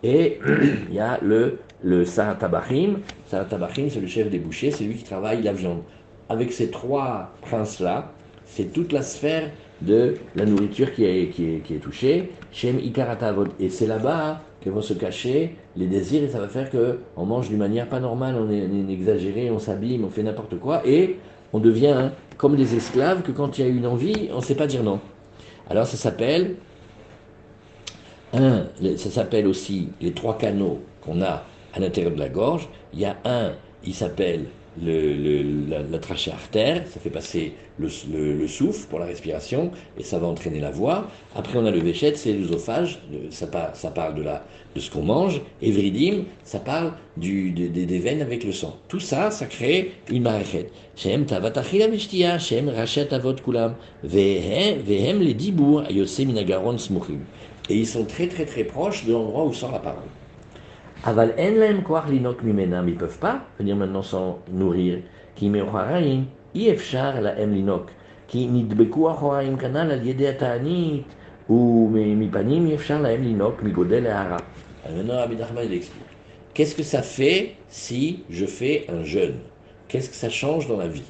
Et 0.02 0.38
il 0.88 0.94
y 0.94 1.00
a 1.00 1.18
le, 1.22 1.58
le. 1.82 2.04
Sarah 2.04 2.34
Tabachim, 2.34 2.98
c'est 3.28 4.00
le 4.00 4.06
chef 4.06 4.30
des 4.30 4.38
bouchers, 4.38 4.70
c'est 4.70 4.84
lui 4.84 4.94
qui 4.94 5.04
travaille 5.04 5.42
la 5.42 5.52
viande. 5.52 5.82
Avec 6.28 6.52
ces 6.52 6.70
trois 6.70 7.32
princes-là, 7.42 8.12
c'est 8.44 8.72
toute 8.72 8.92
la 8.92 9.02
sphère 9.02 9.50
de 9.82 10.14
la 10.34 10.46
nourriture 10.46 10.92
qui 10.92 11.04
est, 11.04 11.28
qui 11.28 11.54
est, 11.54 11.58
qui 11.60 11.74
est 11.74 11.78
touchée. 11.78 12.32
Shem 12.52 12.78
Ikaratavod. 12.78 13.50
Et 13.60 13.68
c'est 13.68 13.86
là-bas 13.86 14.40
que 14.62 14.70
vont 14.70 14.82
se 14.82 14.94
cacher 14.94 15.54
les 15.76 15.86
désirs 15.86 16.24
et 16.24 16.28
ça 16.28 16.40
va 16.40 16.48
faire 16.48 16.70
qu'on 16.70 17.24
mange 17.24 17.48
d'une 17.48 17.58
manière 17.58 17.88
pas 17.88 18.00
normale, 18.00 18.36
on 18.36 18.50
est, 18.50 18.66
on 18.66 18.88
est 18.88 18.92
exagéré, 18.92 19.50
on 19.50 19.58
s'abîme, 19.58 20.04
on 20.04 20.10
fait 20.10 20.22
n'importe 20.22 20.58
quoi 20.58 20.82
et 20.84 21.18
on 21.52 21.60
devient 21.60 22.10
comme 22.36 22.56
des 22.56 22.74
esclaves 22.74 23.22
que 23.22 23.32
quand 23.32 23.58
il 23.58 23.64
y 23.64 23.68
a 23.68 23.70
une 23.70 23.86
envie, 23.86 24.28
on 24.32 24.38
ne 24.38 24.42
sait 24.42 24.54
pas 24.54 24.66
dire 24.66 24.82
non. 24.82 25.00
Alors 25.70 25.86
ça 25.86 25.96
s'appelle, 25.96 26.56
un, 28.36 28.66
ça 28.96 29.10
s'appelle 29.10 29.46
aussi 29.46 29.88
les 30.00 30.12
trois 30.12 30.38
canaux 30.38 30.80
qu'on 31.00 31.22
a 31.22 31.44
à 31.74 31.80
l'intérieur 31.80 32.12
de 32.12 32.18
la 32.18 32.28
gorge. 32.28 32.68
Il 32.92 33.00
y 33.00 33.04
a 33.04 33.16
un, 33.24 33.52
il 33.84 33.94
s'appelle 33.94 34.46
le, 34.82 35.42
la, 35.90 35.98
trachée 35.98 36.30
artère, 36.30 36.82
ça 36.86 37.00
fait 37.00 37.10
passer 37.10 37.54
le, 37.78 37.88
le, 38.12 38.48
souffle 38.48 38.86
pour 38.88 38.98
la 38.98 39.06
respiration 39.06 39.70
et 39.98 40.02
ça 40.02 40.18
va 40.18 40.26
entraîner 40.26 40.60
la 40.60 40.70
voix. 40.70 41.08
Après, 41.34 41.58
on 41.58 41.66
a 41.66 41.70
le 41.70 41.80
véchet, 41.80 42.14
c'est 42.14 42.32
l'œsophage, 42.32 42.98
ça, 43.30 43.46
parle 43.46 44.14
de, 44.14 44.80
ce 44.80 44.90
qu'on 44.90 45.02
mange. 45.02 45.40
Et 45.62 45.70
vridim, 45.70 46.24
ça 46.44 46.58
parle 46.58 46.92
des, 47.16 48.00
veines 48.02 48.22
avec 48.22 48.44
le 48.44 48.52
sang. 48.52 48.76
Tout 48.88 49.00
ça, 49.00 49.30
ça 49.30 49.46
crée 49.46 49.92
une 50.10 50.22
marachet. 50.22 50.68
Shem 50.94 51.26
tavatachila 51.26 52.38
shem 52.38 52.68
rachet 52.68 53.12
avot 53.12 53.34
kulam, 53.34 53.74
vehem 54.04 55.20
les 55.20 55.34
dibour, 55.34 55.84
ayose 55.88 56.18
minagaron 56.18 56.78
smuchim. 56.78 57.20
Et 57.68 57.76
ils 57.76 57.86
sont 57.86 58.04
très 58.04 58.28
très 58.28 58.44
très 58.44 58.64
proches 58.64 59.04
de 59.04 59.12
l'endroit 59.12 59.44
où 59.44 59.52
sort 59.52 59.72
la 59.72 59.80
parole. 59.80 60.08
Aval 61.04 61.34
en 61.38 61.82
koach 61.82 62.08
linok 62.08 62.42
mimenam, 62.42 62.88
ils 62.88 62.94
ne 62.94 62.98
peuvent 62.98 63.18
pas 63.18 63.42
venir 63.58 63.76
maintenant 63.76 64.02
s'en 64.02 64.38
nourrir. 64.50 65.00
Ki 65.34 65.50
meocharaim, 65.50 66.24
yefshar 66.54 67.20
la 67.20 67.38
em 67.38 67.52
linok. 67.52 67.90
Ki 68.28 68.46
nidbeku 68.46 69.06
kanal 69.58 69.90
al 69.90 70.06
yede 70.06 70.26
ataanit, 70.26 71.04
ou 71.48 71.88
mipanim 71.88 72.66
yefshar 72.68 73.00
la 73.00 73.12
em 73.12 73.22
linok, 73.22 73.62
migodel 73.62 74.06
e 74.06 74.10
hara. 74.10 74.38
Ah, 74.84 74.92
maintenant, 74.92 75.18
Abid 75.18 75.40
Ahmad 75.40 75.70
explique. 75.72 76.02
Qu'est-ce 76.54 76.74
que 76.74 76.82
ça 76.82 77.02
fait 77.02 77.56
si 77.68 78.22
je 78.30 78.46
fais 78.46 78.86
un 78.88 79.02
jeûne? 79.02 79.40
Qu'est-ce 79.88 80.08
que 80.08 80.16
ça 80.16 80.30
change 80.30 80.68
dans 80.68 80.78
la 80.78 80.88
vie? 80.88 81.02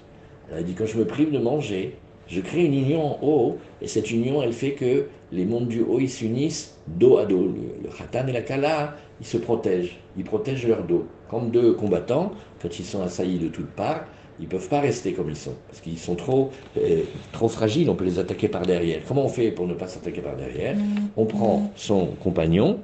Elle 0.50 0.58
a 0.58 0.62
dit 0.62 0.74
quand 0.74 0.86
je 0.86 0.98
me 0.98 1.04
prive 1.04 1.30
de 1.30 1.38
manger, 1.38 1.96
je 2.28 2.40
crée 2.40 2.64
une 2.64 2.74
union 2.74 3.04
en 3.04 3.18
haut, 3.22 3.58
et 3.80 3.88
cette 3.88 4.10
union, 4.10 4.42
elle 4.42 4.52
fait 4.52 4.72
que 4.72 5.06
les 5.32 5.44
mondes 5.44 5.68
du 5.68 5.82
haut, 5.82 6.00
ils 6.00 6.10
s'unissent 6.10 6.76
dos 6.86 7.18
à 7.18 7.24
dos. 7.24 7.52
Le, 7.82 7.88
khatan 7.90 8.26
et 8.26 8.32
la 8.32 8.42
kala, 8.42 8.96
ils 9.20 9.26
se 9.26 9.36
protègent, 9.36 9.98
ils 10.16 10.24
protègent 10.24 10.66
leur 10.66 10.82
dos. 10.84 11.06
Comme 11.28 11.50
deux 11.50 11.72
combattants, 11.72 12.32
quand 12.60 12.78
ils 12.78 12.84
sont 12.84 13.02
assaillis 13.02 13.38
de 13.38 13.48
toutes 13.48 13.70
parts, 13.70 14.04
ils 14.38 14.44
ne 14.44 14.50
peuvent 14.50 14.68
pas 14.68 14.80
rester 14.80 15.12
comme 15.12 15.30
ils 15.30 15.36
sont, 15.36 15.54
parce 15.68 15.80
qu'ils 15.80 15.98
sont 15.98 16.14
trop, 16.14 16.50
euh, 16.76 17.02
trop 17.32 17.48
fragiles, 17.48 17.88
on 17.88 17.94
peut 17.94 18.04
les 18.04 18.18
attaquer 18.18 18.48
par 18.48 18.66
derrière. 18.66 19.00
Comment 19.08 19.24
on 19.24 19.28
fait 19.28 19.50
pour 19.50 19.66
ne 19.66 19.74
pas 19.74 19.88
s'attaquer 19.88 20.20
par 20.20 20.36
derrière? 20.36 20.76
Mm. 20.76 21.08
On 21.16 21.24
prend 21.24 21.72
son 21.74 22.06
compagnon 22.22 22.80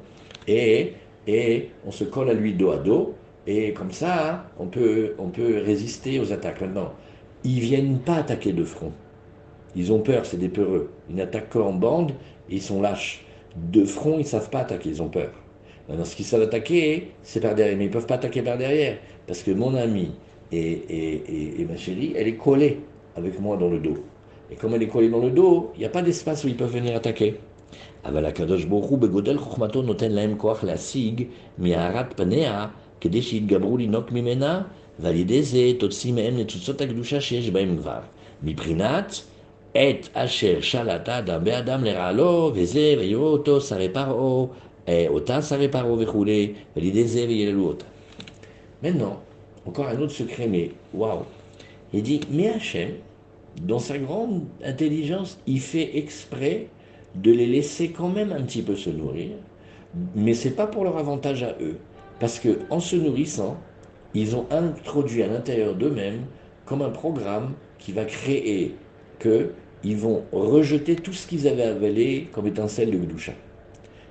et, 0.48 0.94
et 1.26 1.68
on 1.86 1.90
se 1.90 2.04
colle 2.04 2.30
à 2.30 2.34
lui 2.34 2.54
dos 2.54 2.70
à 2.70 2.78
dos, 2.78 3.14
et 3.46 3.72
comme 3.72 3.92
ça, 3.92 4.46
on 4.58 4.66
peut, 4.66 5.14
on 5.18 5.28
peut 5.28 5.60
résister 5.64 6.20
aux 6.20 6.32
attaques. 6.32 6.60
Maintenant, 6.60 6.92
ils 7.44 7.56
ne 7.56 7.60
viennent 7.60 7.98
pas 7.98 8.16
attaquer 8.16 8.52
de 8.52 8.64
front. 8.64 8.92
Ils 9.75 9.91
ont 9.93 9.99
peur, 9.99 10.25
c'est 10.25 10.37
des 10.37 10.49
peureux. 10.49 10.89
Ils 11.09 11.15
n'attaquent 11.15 11.49
qu'en 11.49 11.73
bande 11.73 12.11
et 12.49 12.55
ils 12.55 12.61
sont 12.61 12.81
lâches. 12.81 13.25
De 13.55 13.85
front, 13.85 14.15
ils 14.15 14.19
ne 14.19 14.23
savent 14.23 14.49
pas 14.49 14.59
attaquer, 14.59 14.89
ils 14.89 15.01
ont 15.01 15.09
peur. 15.09 15.31
Maintenant, 15.87 16.05
ce 16.05 16.15
qu'ils 16.15 16.25
savent 16.25 16.41
attaquer, 16.41 17.11
c'est 17.23 17.39
par 17.39 17.55
derrière. 17.55 17.77
Mais 17.77 17.85
ils 17.85 17.87
ne 17.87 17.93
peuvent 17.93 18.07
pas 18.07 18.15
attaquer 18.15 18.41
par 18.41 18.57
derrière. 18.57 18.97
Parce 19.27 19.43
que 19.43 19.51
mon 19.51 19.75
ami 19.75 20.11
et, 20.51 21.65
ma 21.69 21.77
chérie, 21.77 22.13
elle 22.15 22.27
est 22.27 22.35
collée 22.35 22.79
avec 23.15 23.39
moi 23.39 23.57
dans 23.57 23.69
le 23.69 23.79
dos. 23.79 23.97
Et 24.51 24.55
comme 24.55 24.73
elle 24.75 24.83
est 24.83 24.87
collée 24.87 25.09
dans 25.09 25.19
le 25.19 25.31
dos, 25.31 25.71
il 25.75 25.79
n'y 25.79 25.85
a 25.85 25.89
pas 25.89 26.01
d'espace 26.01 26.43
où 26.43 26.47
ils 26.47 26.55
peuvent 26.57 26.73
venir 26.73 26.95
attaquer. 26.95 27.35
אבל 28.05 28.25
הקדוש 28.25 28.63
ברוך 28.65 28.85
הוא 28.85 28.99
בגודל 28.99 29.37
חוכמתו 29.37 29.81
נותן 29.81 30.11
להם 30.11 30.35
כוח 30.37 30.63
להשיג 30.63 31.23
מהארת 31.57 32.13
פניה 32.15 32.67
כדי 33.01 33.21
שיתגברו 33.21 33.77
לינוק 33.77 34.11
ממנה 34.11 34.61
ועל 34.99 35.15
ידי 35.15 35.43
זה 35.43 35.59
תוציא 35.79 36.13
מהם 36.13 36.35
ניצוצות 36.35 36.81
הקדושה 36.81 37.21
שיש 37.21 37.49
בהם 37.49 37.77
כבר. 37.77 37.99
מבחינת 38.43 39.21
Et 39.74 40.02
asher 40.14 40.60
shalata 40.60 41.22
dabe 41.22 41.48
adam 41.48 41.82
leralo, 41.82 42.50
veze 42.52 42.94
veyoto 42.94 43.58
sareparo, 43.58 44.50
et 44.86 45.08
otan 45.08 45.40
sareparo 45.40 45.96
vechoule, 45.96 46.54
velideze 46.76 47.26
veyelelou 47.26 47.78
Maintenant, 48.82 49.22
encore 49.66 49.88
un 49.88 49.98
autre 49.98 50.12
secret, 50.12 50.46
mais 50.46 50.72
waouh. 50.92 51.24
Il 51.94 52.02
dit, 52.02 52.20
mais 52.30 52.48
Hachem, 52.48 52.90
dans 53.62 53.78
sa 53.78 53.96
grande 53.96 54.42
intelligence, 54.62 55.38
il 55.46 55.60
fait 55.60 55.96
exprès 55.96 56.68
de 57.14 57.32
les 57.32 57.46
laisser 57.46 57.90
quand 57.90 58.08
même 58.08 58.32
un 58.32 58.42
petit 58.42 58.62
peu 58.62 58.76
se 58.76 58.90
nourrir, 58.90 59.30
mais 60.14 60.34
c'est 60.34 60.50
pas 60.50 60.66
pour 60.66 60.84
leur 60.84 60.98
avantage 60.98 61.42
à 61.42 61.56
eux, 61.62 61.78
parce 62.20 62.38
que 62.38 62.58
en 62.68 62.80
se 62.80 62.96
nourrissant, 62.96 63.56
ils 64.12 64.36
ont 64.36 64.46
introduit 64.50 65.22
à 65.22 65.28
l'intérieur 65.28 65.74
d'eux-mêmes 65.74 66.24
comme 66.66 66.82
un 66.82 66.90
programme 66.90 67.54
qui 67.78 67.92
va 67.92 68.04
créer 68.04 68.74
que 69.22 69.50
ils 69.84 69.96
vont 69.96 70.24
rejeter 70.32 70.96
tout 70.96 71.12
ce 71.12 71.26
qu'ils 71.26 71.48
avaient 71.48 71.64
avalé 71.64 72.28
comme 72.32 72.46
étincelle 72.46 72.90
de 72.90 72.98
Gdusha. 72.98 73.32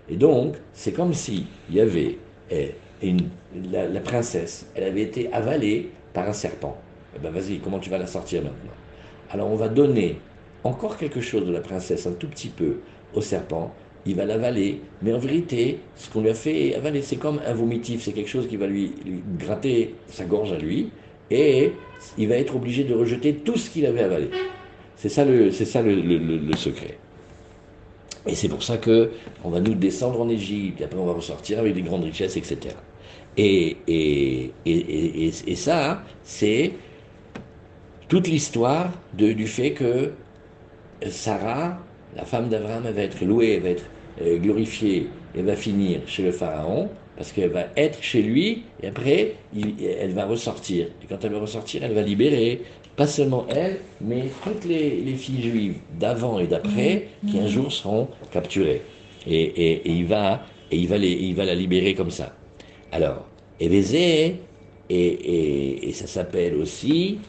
Et 0.09 0.15
donc, 0.15 0.55
c'est 0.73 0.91
comme 0.91 1.13
s'il 1.13 1.45
y 1.69 1.79
avait 1.79 2.17
eh, 2.49 2.75
la, 3.71 3.99
princesse, 4.01 4.67
elle 4.75 4.83
avait 4.83 5.01
été 5.01 5.31
avalée 5.31 5.89
par 6.13 6.27
un 6.27 6.33
serpent. 6.33 6.77
Eh 7.15 7.19
ben 7.19 7.31
vas-y, 7.31 7.59
comment 7.59 7.79
tu 7.79 7.89
vas 7.89 7.97
la 7.97 8.07
sortir 8.07 8.43
maintenant? 8.43 8.73
Alors 9.29 9.49
on 9.49 9.55
va 9.55 9.69
donner 9.69 10.17
encore 10.63 10.97
quelque 10.97 11.21
chose 11.21 11.45
de 11.45 11.51
la 11.51 11.61
princesse, 11.61 12.05
un 12.05 12.11
tout 12.11 12.27
petit 12.27 12.49
peu, 12.49 12.77
au 13.13 13.21
serpent. 13.21 13.73
Il 14.05 14.15
va 14.15 14.25
l'avaler, 14.25 14.81
mais 15.01 15.13
en 15.13 15.19
vérité, 15.19 15.79
ce 15.95 16.09
qu'on 16.09 16.21
lui 16.21 16.29
a 16.29 16.33
fait 16.33 16.75
avaler, 16.75 17.01
c'est 17.01 17.17
comme 17.17 17.39
un 17.45 17.53
vomitif, 17.53 18.03
c'est 18.03 18.13
quelque 18.13 18.29
chose 18.29 18.47
qui 18.47 18.57
va 18.57 18.67
lui, 18.67 18.93
gratter 19.39 19.95
sa 20.07 20.25
gorge 20.25 20.51
à 20.51 20.57
lui, 20.57 20.89
et 21.29 21.73
il 22.17 22.27
va 22.27 22.35
être 22.35 22.55
obligé 22.55 22.83
de 22.83 22.93
rejeter 22.93 23.35
tout 23.35 23.57
ce 23.57 23.69
qu'il 23.69 23.85
avait 23.85 24.03
avalé. 24.03 24.29
C'est 25.01 25.09
ça 25.09 25.25
le, 25.25 25.49
secret. 26.55 26.99
Et 28.27 28.35
c'est 28.35 28.49
pour 28.49 28.61
ça 28.61 28.77
que 28.77 29.09
on 29.43 29.49
va 29.49 29.59
nous 29.59 29.73
descendre 29.73 30.21
en 30.21 30.29
Égypte, 30.29 30.79
et 30.79 30.83
après 30.83 30.99
on 30.99 31.07
va 31.07 31.13
ressortir 31.13 31.57
avec 31.57 31.73
des 31.73 31.81
grandes 31.81 32.03
richesses, 32.03 32.37
etc. 32.37 32.75
Et, 33.35 34.51
ça, 35.55 36.03
c'est 36.23 36.73
toute 38.09 38.27
l'histoire 38.27 38.91
du 39.15 39.47
fait 39.47 39.71
que 39.71 40.11
Sarah, 41.09 41.79
la 42.15 42.25
femme 42.25 42.49
d'Abraham, 42.49 42.83
va 42.83 43.01
être 43.01 43.25
louée, 43.25 43.55
elle 43.55 43.63
va 43.63 43.69
être 43.69 43.85
euh, 44.21 44.37
glorifiée, 44.37 45.07
et 45.33 45.41
va 45.41 45.55
finir 45.55 46.01
chez 46.05 46.21
le 46.21 46.31
Pharaon, 46.31 46.89
parce 47.17 47.31
qu'elle 47.31 47.49
va 47.49 47.65
être 47.75 48.03
chez 48.03 48.21
lui, 48.21 48.65
et 48.83 48.87
après, 48.89 49.33
elle 49.55 50.13
va 50.13 50.25
ressortir. 50.25 50.85
Et 51.01 51.07
quand 51.09 51.25
elle 51.25 51.31
va 51.31 51.39
ressortir, 51.39 51.83
elle 51.83 51.93
va 51.93 52.03
libérer 52.03 52.61
pas 52.95 53.07
seulement 53.07 53.45
elle, 53.49 53.79
mais 53.99 54.25
toutes 54.43 54.65
les, 54.65 55.01
filles 55.15 55.41
juives 55.41 55.75
d'avant 55.99 56.39
et 56.39 56.47
d'après, 56.47 57.07
mmh. 57.23 57.27
qui 57.29 57.39
un 57.39 57.43
mmh. 57.43 57.47
jour 57.47 57.71
seront 57.71 58.07
capturées. 58.31 58.81
Et, 59.27 59.81
il, 59.85 60.05
va, 60.05 60.43
et 60.71 60.77
il, 60.77 60.87
va 60.87 60.97
les, 60.97 61.11
il 61.11 61.35
va 61.35 61.45
la 61.45 61.55
libérer 61.55 61.93
comme 61.93 62.11
ça. 62.11 62.33
Alors, 62.91 63.25
Évézé, 63.59 64.37
et, 64.89 65.87
et, 65.87 65.91
ça 65.93 66.07
s'appelle 66.07 66.55
aussi 66.55 67.19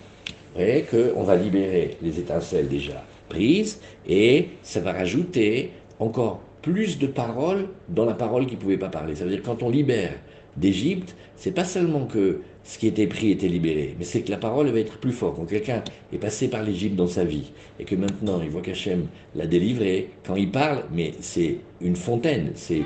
qu'on 0.54 1.22
va 1.22 1.36
libérer 1.36 1.96
les 2.02 2.18
étincelles 2.18 2.68
déjà 2.68 3.04
prises, 3.28 3.80
et 4.08 4.48
ça 4.62 4.80
va 4.80 4.92
rajouter 4.92 5.70
encore 5.98 6.40
plus 6.62 6.98
de 6.98 7.06
paroles 7.06 7.68
dans 7.88 8.04
la 8.04 8.14
parole 8.14 8.46
qui 8.46 8.54
ne 8.54 8.60
pouvait 8.60 8.78
pas 8.78 8.88
parler. 8.88 9.14
Ça 9.14 9.24
veut 9.24 9.30
dire 9.30 9.42
quand 9.42 9.62
on 9.62 9.70
libère 9.70 10.14
d'Égypte, 10.56 11.14
c'est 11.36 11.52
pas 11.52 11.64
seulement 11.64 12.06
que 12.06 12.40
ce 12.64 12.78
qui 12.78 12.86
était 12.86 13.06
pris 13.06 13.30
était 13.30 13.48
libéré, 13.48 13.96
mais 13.98 14.04
c'est 14.04 14.22
que 14.22 14.30
la 14.30 14.36
parole 14.36 14.68
va 14.68 14.78
être 14.78 14.98
plus 14.98 15.12
forte. 15.12 15.36
Quand 15.36 15.44
quelqu'un 15.46 15.82
est 16.12 16.18
passé 16.18 16.48
par 16.48 16.62
l'Égypte 16.62 16.94
dans 16.94 17.08
sa 17.08 17.24
vie 17.24 17.50
et 17.80 17.84
que 17.84 17.96
maintenant 17.96 18.40
il 18.42 18.50
voit 18.50 18.62
qu'Hachem 18.62 19.06
l'a 19.34 19.46
délivré, 19.46 20.10
quand 20.24 20.36
il 20.36 20.50
parle, 20.50 20.84
mais 20.92 21.12
c'est 21.20 21.56
une 21.80 21.96
fontaine, 21.96 22.52
c'est, 22.54 22.84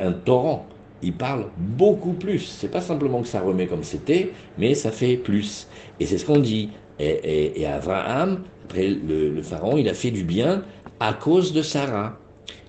un 0.00 0.12
torrent. 0.12 0.66
Il 1.02 1.12
parle 1.12 1.46
beaucoup 1.58 2.12
plus. 2.14 2.40
C'est 2.40 2.70
pas 2.70 2.80
simplement 2.80 3.22
que 3.22 3.28
ça 3.28 3.40
remet 3.40 3.66
comme 3.66 3.84
c'était, 3.84 4.30
mais 4.58 4.74
ça 4.74 4.90
fait 4.90 5.16
plus. 5.16 5.68
Et 6.00 6.06
c'est 6.06 6.18
ce 6.18 6.24
qu'on 6.24 6.38
dit. 6.38 6.70
Et, 6.98 7.60
et, 7.60 7.66
Abraham, 7.66 8.42
après 8.64 8.88
le, 8.88 9.42
pharaon, 9.42 9.76
il 9.76 9.88
a 9.88 9.94
fait 9.94 10.10
du 10.10 10.24
bien 10.24 10.64
à 11.00 11.12
cause 11.12 11.52
de 11.52 11.62
Sarah. 11.62 12.18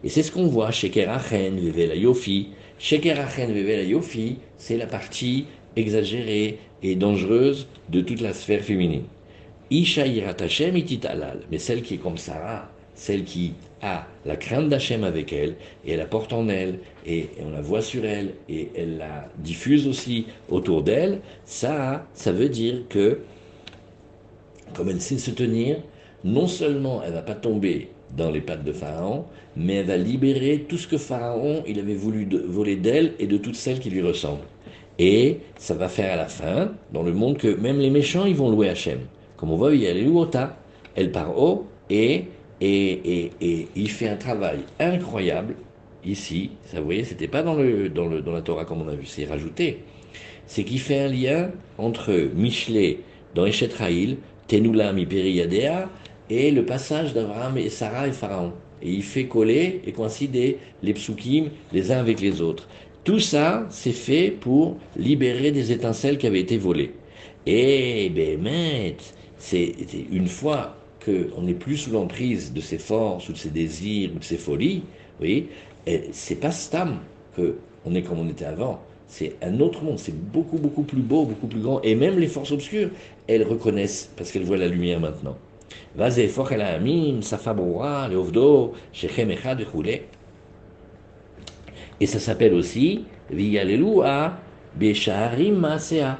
Et 0.04 0.10
c'est 0.10 0.24
ce 0.24 0.32
qu'on 0.32 0.48
voit 0.48 0.72
chez 0.72 0.90
Kerachen, 0.90 1.60
Vevela 1.60 1.96
Yofi. 1.96 2.50
Chez 2.78 3.00
Kerachen, 3.00 3.54
Vevela 3.54 3.84
Yofi, 3.84 4.38
c'est 4.58 4.78
la 4.78 4.88
partie 4.88 5.46
exagérée 5.76 6.60
et 6.84 6.96
dangereuse 6.96 7.68
de 7.90 8.02
toute 8.02 8.22
la 8.22 8.34
sphère 8.34 8.64
féminine. 8.64 9.04
Isha 9.72 10.04
Hashem 10.40 10.78
ititalal, 10.78 11.40
mais 11.52 11.58
celle 11.58 11.82
qui 11.82 11.96
est 11.96 11.98
comme 11.98 12.18
Sarah, 12.18 12.70
celle 12.94 13.24
qui 13.24 13.54
a 13.82 14.08
la 14.26 14.36
crainte 14.36 14.70
d'Hachem 14.70 15.04
avec 15.04 15.34
elle, 15.34 15.56
et 15.86 15.92
elle 15.92 16.00
la 16.00 16.06
porte 16.06 16.34
en 16.34 16.48
elle, 16.50 16.80
et, 17.06 17.30
on 17.44 17.52
la 17.52 17.62
voit 17.62 17.82
sur 17.82 18.06
elle, 18.06 18.34
et 18.50 18.70
elle 18.76 18.98
la 18.98 19.30
diffuse 19.40 19.88
aussi 19.88 20.28
autour 20.50 20.82
d'elle, 20.82 21.20
ça, 21.46 22.08
ça 22.14 22.32
veut 22.32 22.50
dire 22.50 22.84
que, 22.90 23.20
comme 24.74 24.90
elle 24.90 25.02
sait 25.02 25.18
se 25.18 25.32
tenir, 25.32 25.78
non 26.24 26.48
seulement 26.48 27.04
elle 27.04 27.14
va 27.14 27.22
pas 27.22 27.36
tomber 27.36 27.90
dans 28.16 28.32
les 28.32 28.42
pattes 28.42 28.64
de 28.64 28.74
Pharaon, 28.74 29.26
mais 29.56 29.76
elle 29.76 29.88
va 29.88 29.98
libérer 29.98 30.66
tout 30.68 30.78
ce 30.78 30.88
que 30.88 30.98
Pharaon 30.98 31.64
il 31.68 31.80
avait 31.80 31.96
voulu 31.96 32.28
voler 32.48 32.76
d'elle 32.76 33.14
et 33.20 33.28
de 33.28 33.38
toutes 33.38 33.56
celles 33.56 33.80
qui 33.80 33.90
lui 33.90 34.02
ressemblent. 34.02 34.46
Et 35.00 35.40
ça 35.58 35.74
va 35.74 35.90
faire 35.90 36.14
à 36.14 36.16
la 36.16 36.28
fin, 36.28 36.72
dans 36.94 37.04
le 37.04 37.14
monde, 37.14 37.38
que 37.38 37.48
même 37.48 37.80
les 37.80 37.90
méchants, 37.90 38.26
ils 38.26 38.36
vont 38.36 38.50
louer 38.50 38.70
Hachem. 38.70 39.00
Comme 39.38 39.52
on 39.52 39.58
voit, 39.58 39.74
il 39.76 39.82
y 39.82 39.88
a 39.88 39.94
les 39.94 40.04
louota. 40.04 40.58
Elle 40.96 41.12
part 41.12 41.38
haut 41.38 41.68
et, 41.90 42.26
et, 42.62 43.32
et, 43.42 43.68
il 43.76 43.90
fait 43.90 44.08
un 44.08 44.16
travail 44.16 44.60
incroyable 44.80 45.56
ici. 46.06 46.52
Ça, 46.66 46.80
vous 46.80 46.86
voyez, 46.86 47.04
c'était 47.04 47.28
pas 47.28 47.44
dans, 47.44 47.56
le, 47.56 47.90
dans, 47.90 48.08
le, 48.08 48.22
dans 48.22 48.32
la 48.32 48.42
Torah 48.42 48.64
comme 48.64 48.82
on 48.82 48.88
a 48.88 48.96
vu, 48.96 49.06
c'est 49.06 49.26
rajouté. 49.26 49.84
C'est 50.48 50.64
qu'il 50.64 50.80
fait 50.80 51.00
un 51.00 51.08
lien 51.10 51.52
entre 51.78 52.14
Michelet, 52.34 53.00
dans 53.34 53.46
Eshet 53.46 53.74
Raïl, 53.78 54.18
Tenula 54.48 54.94
mi 54.94 55.06
Periyadea, 55.06 55.90
et 56.30 56.52
le 56.52 56.66
passage 56.66 57.14
d'Abraham 57.14 57.58
et 57.58 57.70
Sarah 57.70 58.08
et 58.08 58.12
Pharaon. 58.12 58.54
Et 58.82 58.92
il 58.92 59.04
fait 59.04 59.26
coller 59.28 59.82
et 59.86 59.92
coïncider 59.92 60.60
les 60.84 60.94
psukim 60.94 61.50
les 61.72 61.92
uns 61.92 61.98
avec 62.00 62.22
les 62.22 62.42
autres. 62.42 62.68
Tout 63.06 63.20
ça, 63.20 63.68
c'est 63.70 63.92
fait 63.94 64.32
pour 64.32 64.78
libérer 64.98 65.52
des 65.52 65.72
étincelles 65.72 66.18
qui 66.18 66.26
avaient 66.28 66.42
été 66.42 66.58
volées. 66.58 66.92
Et, 67.46 68.10
ben, 68.10 68.96
c'est 69.38 69.76
une 70.12 70.28
fois 70.28 70.76
qu'on 71.06 71.44
n'est 71.44 71.54
plus 71.54 71.78
sous 71.78 71.92
l'emprise 71.92 72.52
de 72.52 72.62
ses 72.62 72.80
forces 72.80 73.30
ou 73.30 73.34
de 73.34 73.38
ses 73.38 73.52
désirs 73.52 74.12
ou 74.16 74.20
de 74.20 74.24
ses 74.24 74.38
folies, 74.38 74.84
oui, 75.22 75.50
c'est 76.12 76.36
pas 76.40 76.50
Stam 76.52 77.00
qu'on 77.36 77.94
est 77.94 78.02
comme 78.02 78.20
on 78.20 78.28
était 78.30 78.46
avant. 78.46 78.82
C'est 79.08 79.38
un 79.44 79.60
autre 79.60 79.84
monde, 79.84 80.00
c'est 80.00 80.16
beaucoup, 80.32 80.58
beaucoup 80.58 80.84
plus 80.84 81.02
beau, 81.04 81.26
beaucoup 81.26 81.48
plus 81.48 81.62
grand. 81.62 81.80
Et 81.84 81.94
même 81.94 82.18
les 82.18 82.28
forces 82.28 82.52
obscures, 82.52 82.90
elles 83.28 83.44
reconnaissent 83.44 84.12
parce 84.18 84.32
qu'elles 84.32 84.46
voient 84.46 84.58
la 84.58 84.68
lumière 84.68 85.00
maintenant. 85.00 85.38
Et 92.02 92.08
ça 92.08 92.20
s'appelle 92.20 92.54
aussi 92.54 93.06
Viyalelua 93.30 94.38
Besharim 94.76 95.56
Masea. 95.56 96.20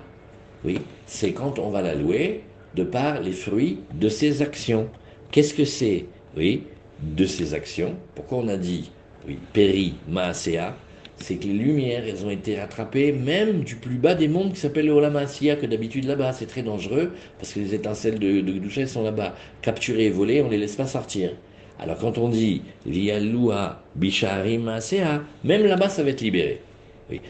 Oui, 0.64 0.80
c'est 1.06 1.34
quand 1.34 1.60
on 1.60 1.70
va 1.70 1.82
la 1.82 1.96
louer 1.96 2.42
de 2.76 2.84
par 2.84 3.22
les 3.22 3.32
fruits 3.34 3.80
de 3.94 4.10
ses 4.10 4.42
actions. 4.42 4.90
Qu'est-ce 5.32 5.54
que 5.54 5.66
c'est? 5.66 6.06
Oui, 6.38 6.64
de 7.02 7.26
ses 7.26 7.54
actions. 7.54 7.96
Pourquoi 8.16 8.40
on 8.40 8.48
a 8.48 8.58
dit 8.58 8.92
oui, 9.28 9.38
Peri 9.54 9.96
Maasea? 10.08 10.76
C'est 11.18 11.36
que 11.36 11.46
les 11.46 11.54
lumières, 11.54 12.04
elles 12.06 12.26
ont 12.26 12.30
été 12.30 12.60
rattrapées 12.60 13.14
même 13.14 13.64
du 13.64 13.78
plus 13.78 13.96
bas 13.98 14.16
des 14.16 14.28
mondes 14.28 14.54
qui 14.54 14.60
s'appelle 14.60 14.88
le 14.88 15.56
que 15.56 15.66
d'habitude 15.66 16.06
là-bas, 16.06 16.34
c'est 16.34 16.46
très 16.46 16.62
dangereux, 16.62 17.14
parce 17.40 17.54
que 17.54 17.60
les 17.60 17.74
étincelles 17.74 18.20
de, 18.20 18.42
de 18.42 18.86
sont 18.86 19.04
là-bas. 19.04 19.34
Capturées 19.62 20.08
et 20.08 20.10
volées, 20.10 20.42
on 20.42 20.48
ne 20.48 20.52
les 20.52 20.58
laisse 20.58 20.76
pas 20.76 20.88
sortir. 20.88 21.32
Alors 21.80 21.98
quand 21.98 22.18
on 22.18 22.30
dit 22.30 22.62
Vialua 22.86 23.82
Bishari 23.96 24.58
Maasea, 24.58 25.22
même 25.44 25.66
là-bas, 25.66 25.90
ça 25.90 26.04
va 26.04 26.10
être 26.10 26.22
libéré. 26.22 26.62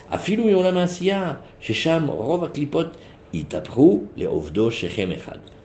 Afilou 0.10 0.48
Olamasia, 0.48 1.42
Shesham 1.60 2.12
Klipot, 2.54 2.86
les 3.34 4.28
Ovdo. 4.28 4.72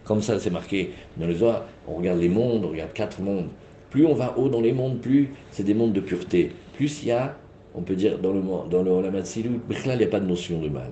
Comme 0.05 0.23
ça, 0.23 0.41
c'est 0.41 0.51
marqué 0.51 0.91
dans 1.17 1.27
le 1.27 1.35
Zohar, 1.35 1.65
on 1.87 1.95
regarde 1.95 2.19
les 2.19 2.29
mondes, 2.29 2.65
on 2.65 2.71
regarde 2.71 2.93
quatre 2.93 3.21
mondes. 3.21 3.49
Plus 3.91 4.07
on 4.07 4.15
va 4.15 4.37
haut 4.37 4.49
dans 4.49 4.61
les 4.61 4.73
mondes, 4.73 5.01
plus 5.01 5.31
c'est 5.51 5.63
des 5.63 5.75
mondes 5.75 5.93
de 5.93 6.01
pureté. 6.01 6.53
Plus 6.73 7.03
il 7.03 7.09
y 7.09 7.13
a, 7.13 7.37
on 7.75 7.83
peut 7.83 7.95
dire, 7.95 8.19
dans 8.19 8.33
le, 8.33 8.41
dans 8.69 8.83
le 8.83 8.91
Olam 8.91 9.23
il 9.37 9.97
n'y 9.97 10.05
a 10.05 10.07
pas 10.09 10.21
de 10.21 10.27
notion 10.27 10.61
de 10.61 10.69
mal. 10.69 10.91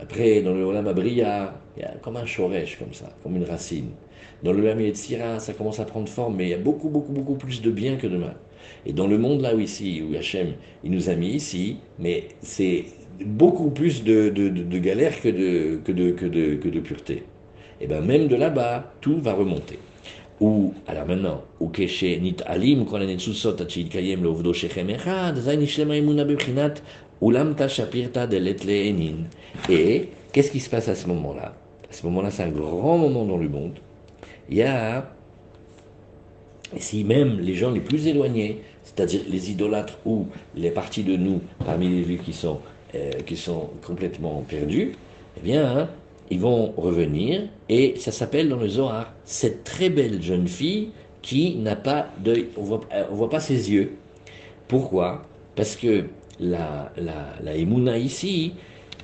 Après, 0.00 0.42
dans 0.42 0.54
le 0.54 0.62
Olam 0.62 0.86
Abriya, 0.86 1.54
comme 2.02 2.16
un 2.16 2.24
chorèche, 2.24 2.78
comme 2.78 2.92
ça, 2.92 3.08
comme 3.22 3.36
une 3.36 3.44
racine. 3.44 3.90
Dans 4.42 4.52
le 4.52 4.62
Lam 4.62 4.80
Yetzira, 4.80 5.40
ça 5.40 5.52
commence 5.52 5.80
à 5.80 5.84
prendre 5.84 6.08
forme, 6.08 6.36
mais 6.36 6.44
il 6.46 6.50
y 6.50 6.54
a 6.54 6.58
beaucoup, 6.58 6.88
beaucoup, 6.88 7.12
beaucoup 7.12 7.34
plus 7.34 7.60
de 7.60 7.70
bien 7.70 7.96
que 7.96 8.06
de 8.06 8.16
mal. 8.16 8.36
Et 8.86 8.92
dans 8.92 9.06
le 9.06 9.18
monde 9.18 9.40
là 9.40 9.54
où 9.54 9.60
ici, 9.60 10.02
où 10.02 10.14
Hachem, 10.16 10.54
il 10.84 10.90
nous 10.90 11.08
a 11.08 11.14
mis 11.14 11.30
ici, 11.30 11.78
mais 11.98 12.28
c'est 12.40 12.84
beaucoup 13.24 13.70
plus 13.70 14.04
de, 14.04 14.28
de, 14.28 14.48
de, 14.48 14.78
galères 14.78 15.20
que 15.20 15.28
de, 15.28 15.80
que, 15.84 15.92
de, 15.92 16.10
que, 16.12 16.26
de, 16.26 16.54
que 16.54 16.68
de 16.68 16.80
pureté. 16.80 17.24
Et 17.80 17.86
bien 17.86 18.00
même 18.00 18.28
de 18.28 18.36
là-bas, 18.36 18.92
tout 19.00 19.18
va 19.20 19.34
remonter. 19.34 19.78
Ou, 20.40 20.72
alors 20.86 21.06
maintenant. 21.06 21.42
Et 29.68 30.08
qu'est-ce 30.32 30.50
qui 30.50 30.60
se 30.60 30.70
passe 30.70 30.88
à 30.88 30.94
ce 30.94 31.08
moment-là? 31.08 31.54
À 31.90 31.92
ce 31.92 32.04
moment-là, 32.06 32.30
c'est 32.30 32.42
un 32.42 32.50
grand 32.50 32.98
moment 32.98 33.24
dans 33.24 33.36
le 33.36 33.48
monde. 33.48 33.78
Il 34.50 34.56
y 34.56 34.62
a, 34.62 35.10
si 36.76 37.04
même 37.04 37.40
les 37.40 37.54
gens 37.54 37.70
les 37.70 37.80
plus 37.80 38.06
éloignés, 38.06 38.62
c'est-à-dire 38.84 39.20
les 39.28 39.50
idolâtres 39.50 39.98
ou 40.04 40.26
les 40.54 40.70
parties 40.70 41.04
de 41.04 41.16
nous 41.16 41.40
parmi 41.64 41.88
les 41.88 42.02
vies 42.02 42.18
qui 42.18 42.32
sont, 42.32 42.60
euh, 42.94 43.10
qui 43.26 43.36
sont 43.36 43.70
complètement 43.84 44.44
perdus, 44.48 44.92
eh 45.36 45.40
bien, 45.40 45.78
hein, 45.78 45.88
ils 46.30 46.40
vont 46.40 46.72
revenir, 46.76 47.48
et 47.68 47.94
ça 47.96 48.12
s'appelle 48.12 48.48
dans 48.48 48.56
le 48.56 48.68
Zohar, 48.68 49.12
cette 49.24 49.64
très 49.64 49.88
belle 49.88 50.22
jeune 50.22 50.46
fille 50.46 50.90
qui 51.22 51.56
n'a 51.56 51.76
pas 51.76 52.08
d'œil, 52.18 52.48
on 52.56 52.62
voit, 52.62 52.80
on 53.10 53.14
voit 53.14 53.30
pas 53.30 53.40
ses 53.40 53.70
yeux. 53.70 53.92
Pourquoi? 54.68 55.22
Parce 55.56 55.74
que 55.74 56.04
la, 56.38 56.92
la, 56.96 57.34
la 57.42 57.56
ici, 57.96 58.52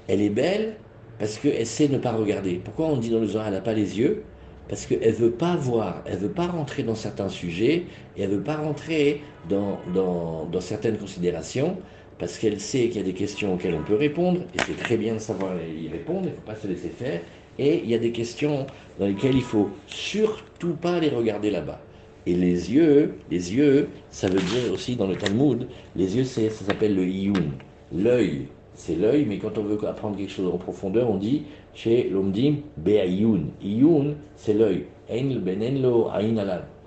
elle 0.07 0.21
est 0.21 0.31
belle 0.31 0.77
parce 1.19 1.39
qu'elle 1.39 1.67
sait 1.67 1.89
ne 1.89 1.99
pas 1.99 2.13
regarder. 2.13 2.61
Pourquoi 2.65 2.87
on 2.87 2.97
dit 2.97 3.11
dans 3.11 3.21
le 3.21 3.27
Zohar, 3.27 3.47
elle 3.49 3.55
n'a 3.55 3.61
pas 3.61 3.75
les 3.75 3.99
yeux? 3.99 4.25
Parce 4.69 4.87
qu'elle 4.87 5.11
ne 5.11 5.17
veut 5.17 5.31
pas 5.31 5.57
voir, 5.57 6.03
elle 6.07 6.15
ne 6.15 6.21
veut 6.21 6.33
pas 6.33 6.47
rentrer 6.47 6.83
dans 6.83 6.95
certains 6.95 7.29
sujets, 7.29 7.85
et 8.17 8.23
elle 8.23 8.31
ne 8.31 8.37
veut 8.37 8.43
pas 8.43 8.57
rentrer 8.57 9.21
dans, 9.49 9.79
dans, 9.95 10.61
certaines 10.61 10.97
considérations, 10.97 11.77
parce 12.19 12.39
qu'elle 12.39 12.59
sait 12.61 12.89
qu'il 12.89 12.97
y 12.97 13.01
a 13.01 13.03
des 13.05 13.13
questions 13.13 13.55
auxquelles 13.55 13.75
on 13.75 13.83
peut 13.83 13.97
répondre, 13.97 14.41
et 14.55 14.59
c'est 14.67 14.77
très 14.77 14.97
bien 14.97 15.15
de 15.15 15.19
savoir 15.19 15.53
y 15.63 15.89
répondre, 15.89 16.23
il 16.25 16.31
ne 16.31 16.37
faut 16.37 16.47
pas 16.47 16.57
se 16.57 16.67
laisser 16.67 16.89
faire, 16.89 17.21
et 17.59 17.83
il 17.85 17.91
y 17.91 17.95
a 17.95 17.99
des 17.99 18.13
questions 18.13 18.67
dans 18.99 19.07
lesquelles 19.07 19.37
il 19.37 19.43
faut 19.43 19.71
surtout 19.87 20.75
pas 20.75 20.99
les 20.99 21.11
regarder 21.11 21.51
là-bas. 21.51 21.81
Et 22.27 22.35
les 22.35 22.73
yeux, 22.73 23.19
les 23.31 23.55
yeux, 23.55 23.91
ça 24.09 24.29
veut 24.29 24.41
dire 24.41 24.73
aussi 24.73 24.97
dans 24.97 25.07
le 25.07 25.17
Talmud, 25.17 25.69
les 25.95 26.17
yeux, 26.17 26.25
ça 26.25 26.41
s'appelle 26.51 26.95
le 26.95 27.07
iyun. 27.07 27.53
L'œil, 27.93 28.49
c'est 28.75 28.97
l'œil, 28.97 29.25
mais 29.25 29.39
quand 29.39 29.57
on 29.59 29.63
veut 29.63 29.79
apprendre 29.87 30.17
quelque 30.17 30.33
chose 30.33 30.53
en 30.53 30.59
profondeur, 30.59 31.09
on 31.09 31.17
dit 31.17 31.45
chez 31.75 32.09
l'omdim 32.09 32.57
be'ayun. 32.77 33.45
Iyun, 33.63 34.15
c'est 34.37 34.55
l'œil. 34.55 34.87
benenlo 35.09 36.11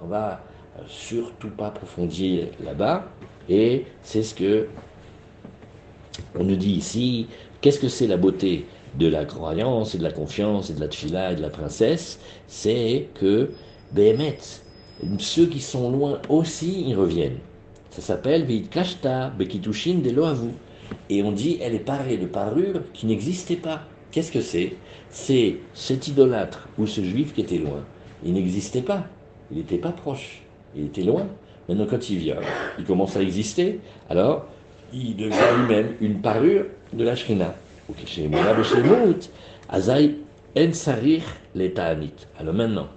On 0.02 0.08
va 0.08 0.42
surtout 0.88 1.50
pas 1.50 1.68
approfondir 1.68 2.48
là-bas, 2.64 3.08
et 3.50 3.86
c'est 4.04 4.24
ce 4.24 4.36
que 4.36 4.68
on 6.40 6.44
nous 6.44 6.56
dit 6.56 6.74
ici, 6.74 7.28
qu'est-ce 7.62 7.80
que 7.80 7.90
c'est 7.90 8.08
la 8.08 8.18
beauté 8.18 8.66
de 9.00 9.08
la 9.08 9.26
croyance 9.26 9.96
et 9.96 9.98
de 9.98 10.04
la 10.04 10.12
confiance 10.12 10.70
et 10.70 10.74
de 10.74 10.80
la 10.80 10.88
tfila 10.88 11.32
et 11.32 11.36
de 11.36 11.42
la 11.42 11.50
princesse? 11.50 12.20
C'est 12.48 13.08
que, 13.16 13.52
Behemet, 13.92 14.38
ceux 15.20 15.46
qui 15.48 15.60
sont 15.60 15.92
loin 15.92 16.20
aussi, 16.30 16.86
ils 16.88 16.96
reviennent. 16.96 17.40
Ça 17.92 18.02
s'appelle 18.02 18.46
Veit 18.46 18.64
Kashta 18.64 19.30
Bekitushin 19.30 20.00
de 20.04 20.12
Loavu. 20.12 20.50
Et 21.10 21.24
on 21.24 21.32
dit, 21.32 21.58
elle 21.62 21.76
est 21.76 21.80
parée 21.80 22.18
de 22.18 22.26
parure 22.26 22.82
qui 22.94 23.06
n'existait 23.06 23.56
pas. 23.56 23.84
Qu'est-ce 24.12 24.32
que 24.32 24.42
c'est? 24.42 24.76
C'est 25.10 25.58
cet 25.74 26.08
idolâtre 26.08 26.68
ou 26.78 26.86
ce 26.88 27.02
juif 27.02 27.34
qui 27.34 27.42
était 27.42 27.58
loin. 27.58 27.84
Il 28.24 28.34
n'existait 28.34 28.82
pas. 28.82 29.06
Il 29.52 29.58
n'était 29.58 29.78
pas 29.78 29.92
proche. 29.92 30.42
Il 30.76 30.86
était 30.86 31.04
loin. 31.04 31.28
Maintenant, 31.68 31.88
quand 31.90 32.10
il 32.10 32.18
vient, 32.18 32.38
il 32.80 32.86
commence 32.86 33.16
à 33.18 33.22
exister. 33.22 33.80
Alors, 34.10 34.46
il 34.94 35.16
devient 35.16 35.36
lui-même 35.60 35.96
une 36.00 36.22
parure 36.22 36.66
de 36.94 37.04
la 37.04 37.16
Shrina. 37.16 37.54
Alors 42.40 42.54
maintenant, 42.54 42.88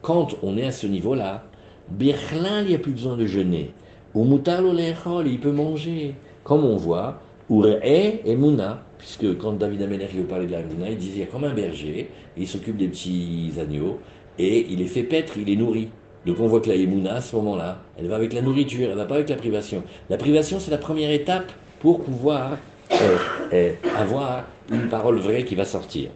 quand 0.00 0.28
on 0.42 0.56
est 0.56 0.66
à 0.66 0.72
ce 0.72 0.86
niveau-là, 0.86 1.44
Birlin, 1.88 2.62
il 2.62 2.68
n'y 2.68 2.74
a 2.74 2.78
plus 2.78 2.92
besoin 2.92 3.16
de 3.16 3.26
jeûner. 3.26 3.72
Il 4.14 5.40
peut 5.40 5.52
manger. 5.52 6.14
Comme 6.44 6.64
on 6.64 6.76
voit, 6.76 7.20
et 7.50 8.36
Mouna, 8.36 8.82
puisque 8.98 9.36
quand 9.38 9.52
David 9.52 9.82
Améler 9.82 10.06
veut 10.06 10.24
parler 10.24 10.46
de 10.46 10.52
la 10.52 10.62
Mouna, 10.62 10.90
il 10.90 10.96
disait 10.96 11.12
il 11.16 11.20
y 11.20 11.22
a 11.22 11.26
comme 11.26 11.44
un 11.44 11.54
berger, 11.54 12.08
il 12.36 12.48
s'occupe 12.48 12.76
des 12.76 12.88
petits 12.88 13.52
agneaux, 13.60 13.98
et 14.38 14.66
il 14.70 14.78
les 14.78 14.86
fait 14.86 15.02
paître, 15.02 15.34
il 15.36 15.44
les 15.44 15.56
nourrit. 15.56 15.88
Donc 16.24 16.38
on 16.40 16.46
voit 16.46 16.60
que 16.60 16.68
la 16.68 16.76
Yemuna, 16.76 17.14
à 17.16 17.20
ce 17.20 17.34
moment-là, 17.36 17.78
elle 17.98 18.06
va 18.06 18.16
avec 18.16 18.32
la 18.32 18.42
nourriture, 18.42 18.84
elle 18.84 18.90
ne 18.90 18.96
va 18.96 19.06
pas 19.06 19.16
avec 19.16 19.28
la 19.28 19.36
privation. 19.36 19.82
La 20.08 20.16
privation, 20.16 20.60
c'est 20.60 20.70
la 20.70 20.78
première 20.78 21.10
étape 21.10 21.50
pour 21.80 22.02
pouvoir 22.02 22.58
euh, 22.92 23.18
euh, 23.52 23.72
avoir 23.96 24.44
une 24.70 24.88
parole 24.88 25.18
vraie 25.18 25.44
qui 25.44 25.56
va 25.56 25.64
sortir. 25.64 26.10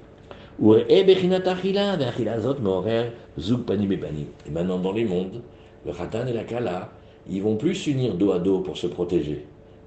Et 0.86 1.04
maintenant, 4.50 4.78
dans 4.78 4.92
les 4.92 5.04
mondes, 5.04 5.42
le 5.84 5.92
Khatan 5.92 6.26
et 6.28 6.32
la 6.32 6.44
Kala, 6.44 6.92
ils 7.28 7.42
vont 7.42 7.56
plus 7.56 7.74
s'unir 7.74 8.14
dos 8.14 8.32
à 8.32 8.38
dos 8.38 8.60
pour 8.60 8.78
se 8.78 8.86
protéger. 8.86 9.44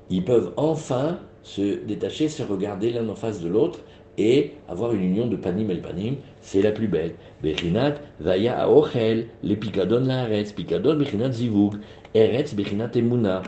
Ils 0.10 0.24
peuvent 0.24 0.54
enfin 0.58 1.20
se 1.44 1.84
détacher, 1.86 2.30
se 2.30 2.44
regarder 2.44 2.92
l'un 2.92 3.08
en 3.10 3.16
face 3.16 3.42
de 3.42 3.48
l'autre 3.48 3.80
et 4.18 4.54
avoir 4.68 4.94
une 4.94 5.04
union 5.04 5.28
de 5.28 5.36
panim 5.36 5.70
el 5.70 5.82
panim, 5.82 6.16
c'est 6.42 6.62
la 6.62 6.72
plus 6.72 6.88
belle. 6.88 7.14
Bechinat 7.42 7.96
vaya 8.20 8.60
aochel, 8.60 9.28
le 9.44 9.56
pikadon 9.56 10.06
la 10.06 10.28
eretz, 10.28 10.52
pikadon 10.52 10.98
bechinat 10.98 11.32
zivug, 11.32 11.76
eretz 12.14 12.54
bechinat 12.54 12.92
emuna. 12.96 13.44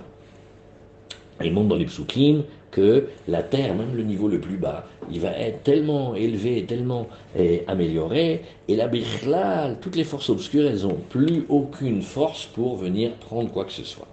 Il 1.43 1.53
montre 1.53 1.69
dans 1.69 1.75
les 1.75 1.85
psukim 1.85 2.43
que 2.69 3.07
la 3.27 3.43
terre, 3.43 3.75
même 3.75 3.95
le 3.95 4.03
niveau 4.03 4.29
le 4.29 4.39
plus 4.39 4.57
bas, 4.57 4.85
il 5.11 5.19
va 5.19 5.31
être 5.37 5.63
tellement 5.63 6.15
élevé, 6.15 6.65
tellement 6.65 7.07
eh, 7.35 7.63
amélioré, 7.67 8.43
et 8.67 8.75
la 8.75 8.87
bichlal, 8.87 9.77
toutes 9.81 9.95
les 9.95 10.05
forces 10.05 10.29
obscures, 10.29 10.67
elles 10.67 10.83
n'ont 10.83 10.99
plus 11.09 11.45
aucune 11.49 12.01
force 12.01 12.45
pour 12.45 12.77
venir 12.77 13.11
prendre 13.15 13.51
quoi 13.51 13.65
que 13.65 13.73
ce 13.73 13.83
soit. 13.83 14.07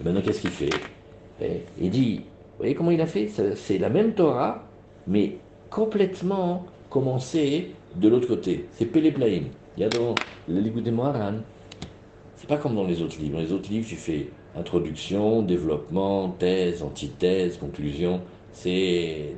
Et 0.00 0.04
maintenant, 0.04 0.20
qu'est-ce 0.20 0.40
qu'il 0.40 0.50
fait? 0.50 0.70
Eh, 1.40 1.62
Il 1.80 1.90
dit, 1.90 2.22
voyez 2.58 2.74
comment 2.74 2.90
il 2.90 3.00
a 3.00 3.06
fait? 3.06 3.28
C'est 3.56 3.78
la 3.78 3.88
même 3.88 4.12
Torah, 4.12 4.64
mais 5.06 5.36
complètement 5.70 6.66
commencée 6.90 7.70
de 7.96 8.08
l'autre 8.08 8.28
côté. 8.28 8.66
C'est 8.72 8.86
Péléplaïm. 8.86 9.44
Il 9.76 9.82
y 9.82 9.84
a 9.84 9.88
dans 9.88 10.14
le 10.48 10.60
Ligoud 10.60 10.86
Moharan. 10.92 11.34
C'est 12.36 12.48
pas 12.48 12.56
comme 12.56 12.74
dans 12.76 12.84
les 12.84 13.02
autres 13.02 13.18
livres. 13.18 13.36
Dans 13.36 13.42
les 13.42 13.52
autres 13.52 13.70
livres, 13.70 13.86
tu 13.88 13.96
fais 13.96 14.28
introduction, 14.56 15.42
développement, 15.42 16.28
thèse, 16.38 16.82
antithèse, 16.82 17.56
conclusion. 17.56 18.20
C'est. 18.52 19.32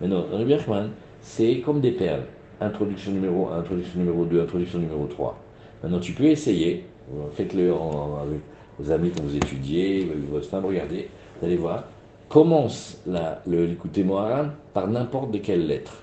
Mais 0.00 0.08
non, 0.08 0.26
dans 0.30 0.90
c'est 1.22 1.60
comme 1.60 1.80
des 1.80 1.92
perles. 1.92 2.24
Introduction 2.62 3.12
numéro 3.12 3.48
1, 3.48 3.60
introduction 3.60 4.00
numéro 4.00 4.24
2, 4.26 4.42
introduction 4.42 4.78
numéro 4.80 5.06
3. 5.06 5.38
Maintenant, 5.82 5.98
tu 5.98 6.12
peux 6.12 6.24
essayer. 6.24 6.84
Faites-le 7.32 7.72
avec 7.72 8.40
vos 8.78 8.90
amis 8.92 9.10
quand 9.16 9.22
vous 9.22 9.34
étudiez, 9.34 10.06
votre 10.30 10.46
femme, 10.46 10.66
regardez. 10.66 11.08
Vous 11.40 11.46
allez 11.46 11.56
voir. 11.56 11.84
Commence 12.28 13.02
l'écouter 13.46 14.04
Moharan 14.04 14.50
par 14.74 14.88
n'importe 14.88 15.40
quelle 15.40 15.66
lettre. 15.66 16.02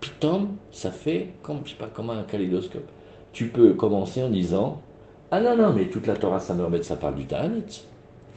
Pitom, 0.00 0.50
ça 0.70 0.92
fait 0.92 1.30
comme, 1.42 1.58
je 1.64 1.70
sais 1.70 1.76
pas, 1.76 1.88
comme 1.92 2.10
un 2.10 2.22
kaléidoscope. 2.22 2.88
Tu 3.32 3.48
peux 3.48 3.74
commencer 3.74 4.22
en 4.22 4.30
disant 4.30 4.80
Ah 5.32 5.40
non, 5.40 5.56
non, 5.56 5.72
mais 5.72 5.86
toute 5.86 6.06
la 6.06 6.14
Torah 6.14 6.38
Samermet, 6.38 6.84
ça 6.84 6.94
parle 6.96 7.16
du 7.16 7.26
Ta'anit. 7.26 7.84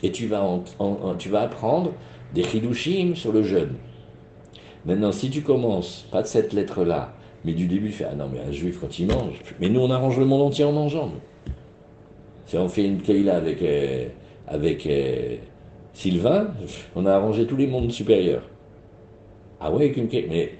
Et 0.01 0.11
tu 0.11 0.27
vas, 0.27 0.43
tu 1.19 1.29
vas 1.29 1.41
apprendre 1.41 1.91
des 2.33 2.43
chidushim 2.43 3.13
sur 3.15 3.31
le 3.31 3.43
jeûne. 3.43 3.75
Maintenant, 4.85 5.11
si 5.11 5.29
tu 5.29 5.41
commences, 5.43 6.07
pas 6.11 6.21
de 6.21 6.27
cette 6.27 6.53
lettre-là, 6.53 7.13
mais 7.45 7.53
du 7.53 7.67
début, 7.67 7.87
tu 7.87 7.93
fais 7.93 8.07
Ah 8.11 8.15
non, 8.15 8.29
mais 8.31 8.39
un 8.39 8.51
juif, 8.51 8.79
quand 8.79 8.99
il 8.99 9.07
mange, 9.07 9.39
mais 9.59 9.69
nous, 9.69 9.79
on 9.79 9.91
arrange 9.91 10.19
le 10.19 10.25
monde 10.25 10.41
entier 10.41 10.65
en 10.65 10.71
mangeant. 10.71 11.11
On 12.53 12.67
fait 12.67 12.85
une 12.85 13.01
Keila 13.01 13.37
avec, 13.37 13.61
euh, 13.61 14.07
avec 14.47 14.85
euh, 14.87 15.35
Sylvain, 15.93 16.47
on 16.95 17.05
a 17.05 17.13
arrangé 17.13 17.45
tous 17.45 17.55
les 17.55 17.67
mondes 17.67 17.91
supérieurs. 17.91 18.43
Ah 19.59 19.71
ouais, 19.71 19.85
avec 19.85 19.97
une 19.97 20.07
mais 20.29 20.53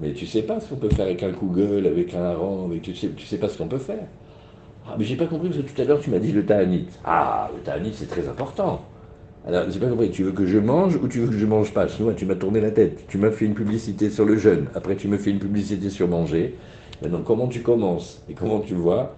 mais 0.00 0.12
tu 0.12 0.26
sais 0.26 0.42
pas 0.42 0.60
ce 0.60 0.68
qu'on 0.68 0.76
peut 0.76 0.88
faire 0.88 1.06
avec 1.06 1.22
un 1.22 1.30
Google, 1.30 1.86
avec 1.86 2.14
un 2.14 2.24
Aran, 2.24 2.64
avec, 2.66 2.82
tu, 2.82 2.94
sais, 2.94 3.10
tu 3.10 3.26
sais 3.26 3.36
pas 3.36 3.48
ce 3.48 3.58
qu'on 3.58 3.68
peut 3.68 3.78
faire. 3.78 4.06
Ah, 4.86 4.96
mais 4.98 5.04
j'ai 5.04 5.16
pas 5.16 5.26
compris 5.26 5.50
parce 5.50 5.60
que 5.62 5.70
tout 5.70 5.82
à 5.82 5.84
l'heure 5.84 6.00
tu 6.00 6.10
m'as 6.10 6.18
dit 6.18 6.32
le 6.32 6.46
ta'anit. 6.46 6.86
Ah, 7.04 7.50
le 7.54 7.60
ta'anit 7.60 7.92
c'est 7.94 8.08
très 8.08 8.26
important. 8.26 8.80
Alors, 9.46 9.70
j'ai 9.70 9.80
pas 9.80 9.88
compris, 9.88 10.10
tu 10.10 10.22
veux 10.22 10.32
que 10.32 10.46
je 10.46 10.58
mange 10.58 10.96
ou 10.96 11.08
tu 11.08 11.20
veux 11.20 11.28
que 11.28 11.38
je 11.38 11.46
mange 11.46 11.72
pas 11.72 11.88
Sinon, 11.88 12.12
tu 12.12 12.26
m'as 12.26 12.34
tourné 12.34 12.60
la 12.60 12.70
tête. 12.70 13.06
Tu 13.08 13.16
m'as 13.16 13.30
fait 13.30 13.46
une 13.46 13.54
publicité 13.54 14.10
sur 14.10 14.26
le 14.26 14.36
jeûne. 14.36 14.66
Après, 14.74 14.96
tu 14.96 15.08
me 15.08 15.16
fais 15.16 15.30
une 15.30 15.38
publicité 15.38 15.88
sur 15.88 16.08
manger. 16.08 16.56
Maintenant, 17.02 17.22
comment 17.24 17.48
tu 17.48 17.62
commences 17.62 18.22
Et 18.28 18.34
comment 18.34 18.60
tu 18.60 18.74
le 18.74 18.80
vois 18.80 19.16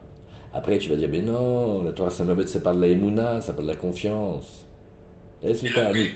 Après, 0.54 0.78
tu 0.78 0.88
vas 0.88 0.96
dire, 0.96 1.08
mais 1.10 1.22
non, 1.22 1.82
la 1.82 1.92
Torah 1.92 2.10
Saint-Mabet, 2.10 2.46
c'est 2.46 2.62
pas 2.62 2.72
de 2.72 2.80
la 2.80 2.86
émouna, 2.86 3.40
ça 3.40 3.52
pas 3.52 3.62
de 3.62 3.66
la 3.66 3.74
confiance. 3.74 4.64
Laisse 5.42 5.62
le 5.64 5.74
ta'anit. 5.74 6.10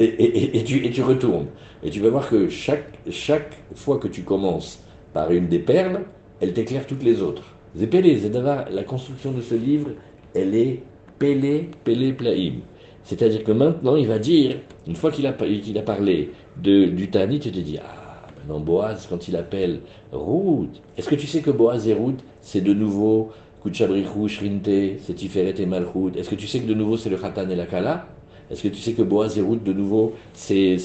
Et, 0.00 0.64
tu, 0.64 0.84
et 0.84 0.90
tu 0.90 1.02
retournes. 1.02 1.46
Et 1.84 1.90
tu 1.90 2.00
vas 2.00 2.10
voir 2.10 2.28
que 2.28 2.48
chaque, 2.48 2.98
chaque 3.08 3.56
fois 3.76 3.98
que 3.98 4.08
tu 4.08 4.22
commences 4.22 4.82
par 5.12 5.30
une 5.30 5.46
des 5.46 5.60
perles, 5.60 6.00
elle 6.40 6.52
t'éclaire 6.52 6.88
toutes 6.88 7.04
les 7.04 7.22
autres. 7.22 7.44
Zépélé, 7.76 8.18
Zédavar, 8.18 8.64
la 8.70 8.82
construction 8.82 9.30
de 9.30 9.40
ce 9.40 9.54
livre, 9.54 9.90
elle 10.34 10.56
est 10.56 10.82
Pélé, 11.20 11.70
Pélé, 11.84 12.12
Plaïm. 12.12 12.62
C'est-à-dire 13.04 13.44
que 13.44 13.52
maintenant, 13.52 13.96
il 13.96 14.06
va 14.06 14.18
dire, 14.18 14.56
une 14.86 14.96
fois 14.96 15.10
qu'il 15.10 15.26
a, 15.26 15.32
parlé 15.32 16.30
de, 16.62 16.86
du 16.86 17.10
Tani, 17.10 17.40
tu 17.40 17.50
te 17.50 17.58
dis, 17.58 17.78
ah, 17.78 18.26
maintenant 18.38 18.60
Boaz, 18.60 19.06
quand 19.08 19.28
il 19.28 19.36
appelle 19.36 19.80
Ruth, 20.12 20.80
est-ce 20.96 21.08
que 21.08 21.14
tu 21.14 21.26
sais 21.26 21.40
que 21.40 21.50
Boaz 21.50 21.88
et 21.88 21.94
Ruth, 21.94 22.20
c'est 22.40 22.60
de 22.60 22.72
nouveau 22.72 23.30
Kuchabrichou, 23.62 24.28
Shrinte, 24.28 24.68
c'est 25.00 25.14
Tiferet 25.14 25.54
et 25.58 25.66
Malchut? 25.66 26.16
Est-ce 26.16 26.30
que 26.30 26.34
tu 26.34 26.46
sais 26.46 26.60
que 26.60 26.66
de 26.66 26.74
nouveau 26.74 26.96
c'est 26.96 27.10
le 27.10 27.16
Khatan 27.16 27.48
et 27.50 27.56
la 27.56 27.66
Kala? 27.66 28.06
Est-ce 28.50 28.62
que 28.62 28.68
tu 28.68 28.80
sais 28.80 28.92
que 28.92 29.02
Boaz 29.02 29.38
et 29.38 29.40
Ruth, 29.40 29.64
de 29.64 29.72
nouveau, 29.72 30.14
c'est. 30.34 30.76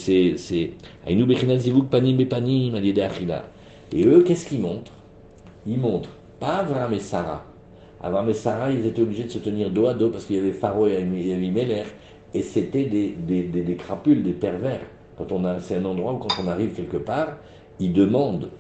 panim 1.91 2.25
panim 2.25 2.75
Et 3.91 4.06
eux, 4.06 4.23
qu'est-ce 4.23 4.47
qu'ils 4.47 4.62
montrent? 4.62 4.93
Ils 5.65 5.77
montrent 5.77 6.17
pas 6.39 6.58
Avram 6.58 6.93
et 6.93 6.99
Sarah. 6.99 7.43
Avram 8.01 8.30
et 8.30 8.34
Sarah, 8.34 8.71
ils 8.71 8.86
étaient 8.86 9.01
obligés 9.01 9.23
de 9.23 9.30
se 9.30 9.39
tenir 9.39 9.69
dos 9.71 9.88
à 9.88 9.93
dos 9.93 10.10
parce 10.10 10.25
qu'il 10.25 10.36
y 10.36 10.39
avait 10.39 10.51
Pharaon 10.53 10.88
et 10.88 11.34
Abimelech. 11.34 11.88
Et 12.38 12.43
c'était 12.43 12.84
des, 12.84 13.76
crapules, 13.80 14.21
des 14.21 14.34
pervers. 14.34 14.82
Quand 15.17 15.32
on 15.32 15.43
a, 15.43 15.60
c'est 15.60 15.78
un 15.78 15.86
endroit 15.86 16.13
où 16.13 16.17
quand 16.17 16.39
on 16.39 16.47
arrive 16.47 16.76
quelque 16.76 16.97
part, 16.97 17.38
ils 17.80 17.91
demandent 17.91 18.52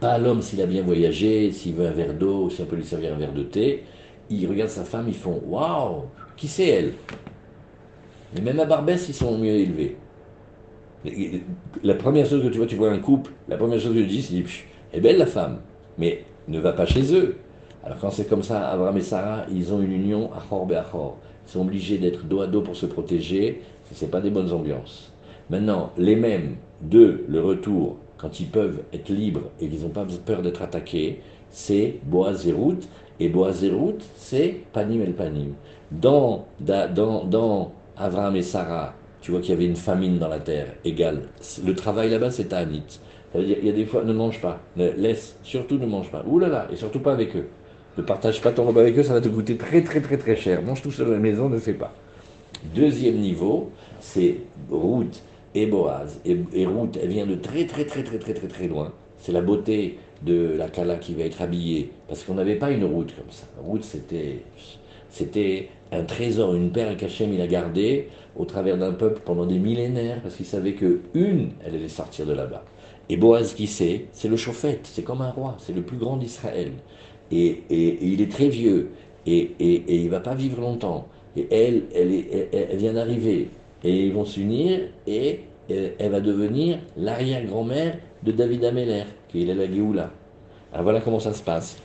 pas 0.00 0.14
à 0.14 0.18
l'homme 0.18 0.42
s'il 0.42 0.60
a 0.60 0.66
bien 0.66 0.82
voyagé, 0.82 1.52
s'il 1.52 1.76
veut 1.76 1.86
un 1.86 1.92
verre 1.92 2.12
d'eau, 2.12 2.50
si 2.50 2.60
peut 2.64 2.74
lui 2.74 2.84
servir 2.84 3.14
un 3.14 3.18
verre 3.18 3.32
de 3.32 3.44
thé. 3.44 3.84
Ils 4.30 4.48
regardent 4.48 4.70
sa 4.70 4.82
femme, 4.82 5.04
ils 5.06 5.14
font 5.14 5.40
Waouh, 5.46 6.06
qui 6.36 6.48
c'est 6.48 6.66
elle? 6.66 6.94
Mais 8.34 8.40
même 8.40 8.58
à 8.58 8.64
Barbès, 8.64 9.08
ils 9.08 9.14
sont 9.14 9.38
mieux 9.38 9.54
élevés. 9.54 9.96
La 11.84 11.94
première 11.94 12.26
chose 12.26 12.42
que 12.42 12.48
tu 12.48 12.58
vois, 12.58 12.66
tu 12.66 12.74
vois 12.74 12.90
un 12.90 12.98
couple, 12.98 13.30
la 13.48 13.56
première 13.56 13.78
chose 13.78 13.94
que 13.94 14.00
tu 14.00 14.06
dis, 14.06 14.22
c'est 14.22 14.96
est 14.96 15.00
belle 15.00 15.18
la 15.18 15.26
femme, 15.26 15.60
mais 15.98 16.24
ne 16.48 16.58
va 16.58 16.72
pas 16.72 16.86
chez 16.86 17.14
eux. 17.14 17.36
Alors 17.84 17.98
quand 18.00 18.10
c'est 18.10 18.28
comme 18.28 18.42
ça, 18.42 18.70
Abraham 18.70 18.96
et 18.96 19.02
Sarah, 19.02 19.44
ils 19.52 19.72
ont 19.72 19.80
une 19.80 19.92
union 19.92 20.32
à 20.32 20.40
Chor 20.40 20.66
Chor. 20.90 21.16
Sont 21.46 21.62
obligés 21.62 21.98
d'être 21.98 22.24
dos 22.24 22.40
à 22.40 22.46
dos 22.46 22.62
pour 22.62 22.76
se 22.76 22.86
protéger. 22.86 23.62
Ce 23.92 24.04
n'est 24.04 24.10
pas 24.10 24.20
des 24.20 24.30
bonnes 24.30 24.52
ambiances. 24.52 25.12
Maintenant, 25.50 25.90
les 25.98 26.16
mêmes, 26.16 26.56
de 26.80 27.24
le 27.28 27.40
retour, 27.40 27.96
quand 28.18 28.40
ils 28.40 28.46
peuvent 28.46 28.82
être 28.92 29.08
libres 29.10 29.50
et 29.60 29.68
qu'ils 29.68 29.82
n'ont 29.82 29.88
pas 29.88 30.06
peur 30.24 30.42
d'être 30.42 30.62
attaqués, 30.62 31.20
c'est 31.50 31.98
Boaz 32.04 32.46
et 32.46 32.52
Ruth. 32.52 32.88
Et 33.18 33.28
Boaz 33.28 33.64
et 33.64 33.70
Ruth, 33.70 34.02
c'est 34.14 34.60
Panim 34.72 35.02
el 35.02 35.14
Panim. 35.14 35.54
Dans, 35.90 36.46
dans, 36.60 37.24
dans 37.24 37.72
Abraham 37.96 38.36
et 38.36 38.42
Sarah, 38.42 38.94
tu 39.20 39.32
vois 39.32 39.40
qu'il 39.40 39.50
y 39.50 39.52
avait 39.52 39.66
une 39.66 39.76
famine 39.76 40.18
dans 40.18 40.28
la 40.28 40.38
terre 40.38 40.74
égale. 40.84 41.28
Le 41.64 41.74
travail 41.74 42.10
là-bas, 42.10 42.30
c'est 42.30 42.46
Tanit. 42.48 43.00
Ça 43.32 43.38
veut 43.38 43.44
dire, 43.44 43.58
il 43.60 43.66
y 43.66 43.70
a 43.70 43.72
des 43.72 43.84
fois, 43.84 44.04
ne 44.04 44.12
mange 44.12 44.40
pas, 44.40 44.60
laisse, 44.76 45.36
surtout 45.42 45.78
ne 45.78 45.86
mange 45.86 46.10
pas. 46.10 46.24
Ouh 46.26 46.38
là 46.38 46.48
là, 46.48 46.68
et 46.72 46.76
surtout 46.76 47.00
pas 47.00 47.12
avec 47.12 47.36
eux. 47.36 47.48
Ne 47.98 48.02
partage 48.02 48.40
pas 48.40 48.52
ton 48.52 48.64
repas 48.64 48.80
avec 48.80 48.96
eux, 48.98 49.02
ça 49.02 49.14
va 49.14 49.20
te 49.20 49.28
coûter 49.28 49.56
très 49.56 49.82
très 49.82 50.00
très 50.00 50.16
très 50.16 50.36
cher. 50.36 50.62
Mange 50.62 50.82
tout 50.82 50.92
seul 50.92 51.08
à 51.08 51.10
la 51.12 51.18
maison, 51.18 51.48
ne 51.48 51.58
fais 51.58 51.74
pas. 51.74 51.92
Deuxième 52.74 53.16
niveau, 53.16 53.70
c'est 54.00 54.36
Ruth 54.70 55.22
et 55.54 55.66
Boaz. 55.66 56.20
Et, 56.24 56.36
et, 56.52 56.66
Ruth, 56.66 56.98
elle 57.02 57.08
vient 57.08 57.26
de 57.26 57.34
très 57.34 57.66
très 57.66 57.84
très 57.84 58.04
très 58.04 58.18
très 58.18 58.34
très 58.34 58.48
très 58.48 58.68
loin. 58.68 58.92
C'est 59.18 59.32
la 59.32 59.40
beauté 59.40 59.98
de 60.22 60.54
la 60.56 60.68
Kala 60.68 60.96
qui 60.96 61.14
va 61.14 61.24
être 61.24 61.42
habillée. 61.42 61.90
Parce 62.08 62.22
qu'on 62.22 62.34
n'avait 62.34 62.56
pas 62.56 62.70
une 62.70 62.84
route 62.84 63.14
comme 63.16 63.30
ça. 63.30 63.46
Ruth, 63.66 63.84
c'était, 63.84 64.42
c'était 65.08 65.68
un 65.92 66.04
trésor, 66.04 66.54
une 66.54 66.70
perle 66.70 66.96
qu'Hachem 66.96 67.32
il 67.32 67.40
a 67.40 67.46
gardée 67.46 68.08
au 68.36 68.44
travers 68.44 68.78
d'un 68.78 68.92
peuple 68.92 69.20
pendant 69.24 69.46
des 69.46 69.58
millénaires, 69.58 70.20
parce 70.22 70.36
qu'il 70.36 70.46
savait 70.46 70.74
que 70.74 71.00
une, 71.14 71.50
elle 71.64 71.74
allait 71.74 71.88
sortir 71.88 72.26
de 72.26 72.32
là-bas. 72.32 72.64
Et 73.08 73.16
Boaz, 73.16 73.54
qui 73.54 73.66
sait, 73.66 74.06
c'est 74.12 74.28
le 74.28 74.36
chauffette, 74.36 74.82
c'est 74.84 75.02
comme 75.02 75.20
un 75.20 75.30
roi, 75.30 75.56
c'est 75.58 75.72
le 75.72 75.82
plus 75.82 75.96
grand 75.96 76.16
d'Israël. 76.16 76.72
Et, 77.32 77.62
il 77.70 78.20
est 78.20 78.30
très 78.30 78.48
vieux, 78.48 78.90
et, 79.26 79.50
il 79.60 80.08
va 80.10 80.20
pas 80.20 80.34
vivre 80.34 80.60
longtemps. 80.60 81.06
Et 81.36 81.46
elle, 81.50 81.84
elle, 81.94 82.76
vient 82.76 82.94
d'arriver, 82.94 83.48
et 83.84 84.06
ils 84.06 84.12
vont 84.12 84.24
s'unir, 84.24 84.80
et 85.06 85.40
elle, 85.68 86.10
va 86.10 86.20
devenir 86.20 86.78
l'arrière-grand-mère 86.96 87.98
de 88.22 88.32
David 88.32 88.64
Ameller, 88.64 89.04
qui 89.28 89.42
est 89.48 89.54
la 89.54 89.72
Géoula. 89.72 90.10
Alors 90.72 90.84
voilà 90.84 91.00
comment 91.00 91.20
ça 91.20 91.32
se 91.32 91.42
passe. 91.42 91.76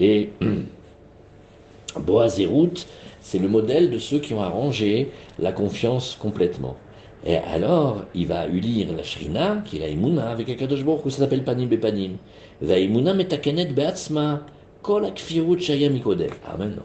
Et 0.00 0.30
Boaz 2.00 2.40
et 2.40 2.46
Ruth, 2.46 2.86
c'est 3.20 3.38
le 3.38 3.48
modèle 3.48 3.90
de 3.90 3.98
ceux 3.98 4.18
qui 4.18 4.34
ont 4.34 4.42
arrangé 4.42 5.10
la 5.38 5.52
confiance 5.52 6.16
complètement. 6.20 6.76
Et 7.24 7.36
alors, 7.36 8.04
il 8.14 8.26
va 8.26 8.46
lire 8.48 8.88
la 8.96 9.04
Shrina, 9.04 9.62
qui 9.64 9.76
est 9.76 9.80
la 9.80 9.88
Imuna, 9.88 10.30
avec 10.30 10.48
un 10.48 10.54
Kadosh 10.54 10.84
que 10.84 11.10
ça 11.10 11.18
s'appelle 11.18 11.44
Panim 11.44 11.68
Bepanim. 11.68 12.16
Va 12.60 12.78
Imuna 12.78 13.14
metakenet 13.14 13.66
beatzma, 13.66 14.44
Ah, 14.84 16.56
maintenant. 16.58 16.82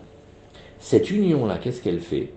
Cette 0.80 1.10
union-là, 1.10 1.58
qu'est-ce 1.58 1.82
qu'elle 1.82 2.00
fait? 2.00 2.32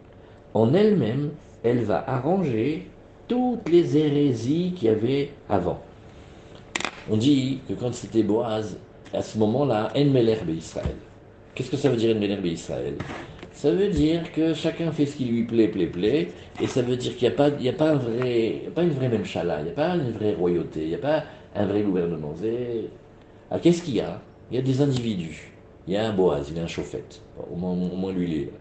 En 0.54 0.72
elle-même, 0.72 1.30
elle 1.62 1.82
va 1.82 2.02
arranger 2.08 2.86
toutes 3.28 3.68
les 3.68 3.96
hérésies 3.96 4.72
qu'il 4.74 4.88
y 4.88 4.90
avait 4.90 5.30
avant. 5.48 5.80
On 7.10 7.16
dit 7.16 7.60
que 7.68 7.74
quand 7.74 7.92
c'était 7.94 8.22
Boaz, 8.22 8.78
à 9.12 9.22
ce 9.22 9.38
moment-là, 9.38 9.92
En 9.94 10.48
Israël. 10.48 10.96
Qu'est-ce 11.54 11.70
que 11.70 11.76
ça 11.76 11.90
veut 11.90 11.96
dire 11.96 12.16
En 12.16 12.44
Israël? 12.44 12.94
Ça 13.52 13.70
veut 13.70 13.88
dire 13.88 14.32
que 14.32 14.54
chacun 14.54 14.90
fait 14.92 15.04
ce 15.04 15.16
qui 15.16 15.26
lui 15.26 15.42
plaît, 15.42 15.68
plaît, 15.68 15.86
plaît, 15.86 16.28
et 16.60 16.66
ça 16.66 16.80
veut 16.80 16.96
dire 16.96 17.14
qu'il 17.16 17.28
n'y 17.28 17.34
a, 17.34 17.36
pas, 17.36 17.50
une 18.82 18.90
vraie 18.90 19.08
même 19.08 19.24
chala, 19.26 19.58
il 19.60 19.64
n'y 19.64 19.70
a 19.70 19.74
pas 19.74 19.96
une 19.96 20.12
vraie 20.12 20.32
royauté, 20.32 20.84
il 20.84 20.88
n'y 20.88 20.94
a 20.94 20.98
pas 20.98 21.24
un 21.54 21.66
vrai 21.66 21.82
gouvernement. 21.82 22.34
Alors 23.50 23.60
qu'est-ce 23.60 23.82
qu'il 23.82 23.96
y 23.96 24.00
a? 24.00 24.22
Il 24.50 24.56
y 24.56 24.58
a 24.58 24.62
des 24.62 24.80
individus. 24.80 25.52
Il 25.86 25.94
y 25.94 25.96
a 25.96 26.08
un 26.08 26.12
Boaz, 26.12 26.48
il 26.50 26.56
y 26.56 26.60
a 26.60 26.64
un 26.64 26.68
chauffette. 26.68 27.22
Au 27.50 27.56
moins, 27.56 28.12
lui, 28.12 28.30
il 28.30 28.34
est 28.34 28.44
là. 28.46 28.52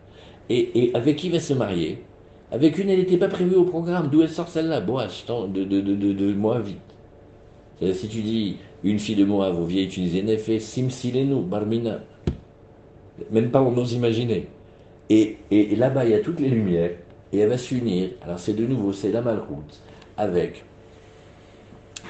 Et, 0.49 0.91
avec 0.93 1.17
qui 1.17 1.30
va 1.30 1.39
se 1.39 1.54
marier? 1.54 2.04
Avec 2.52 2.78
une, 2.78 2.89
elle 2.89 2.99
n'était 2.99 3.17
pas 3.17 3.28
prévue 3.28 3.56
au 3.56 3.65
programme. 3.65 4.10
D'où 4.10 4.21
elle 4.21 4.30
sort 4.30 4.47
celle-là? 4.47 4.82
Boaz, 4.82 5.25
de, 5.28 5.63
de, 5.63 5.82
de, 5.82 6.13
de, 6.13 6.34
Moabite. 6.34 6.78
Si 7.82 8.08
tu 8.08 8.21
dis 8.21 8.58
une 8.84 8.99
fille 8.99 9.15
de 9.15 9.25
Moab 9.25 9.60
aux 9.60 9.65
vieilles 9.65 9.88
tunisiennes, 9.88 10.30
elle 10.30 10.39
fait 10.39 10.60
Simsilenu, 10.60 11.41
Barmina. 11.43 11.99
Même 13.32 13.52
pas 13.52 13.62
on 13.62 13.71
n'ose 13.71 13.93
imaginer. 13.93 14.47
Et, 15.10 15.38
là-bas, 15.75 16.06
il 16.06 16.12
y 16.12 16.13
a 16.13 16.19
toutes 16.19 16.39
les 16.39 16.49
lumières. 16.49 16.91
et 17.34 17.39
elle 17.39 17.49
va 17.49 17.58
s'unir. 17.58 18.10
Alors 18.23 18.39
c'est 18.39 18.54
de 18.54 18.65
nouveau, 18.65 18.93
c'est 18.93 19.12
la 19.12 19.21
malroute 19.21 19.82
avec 20.17 20.63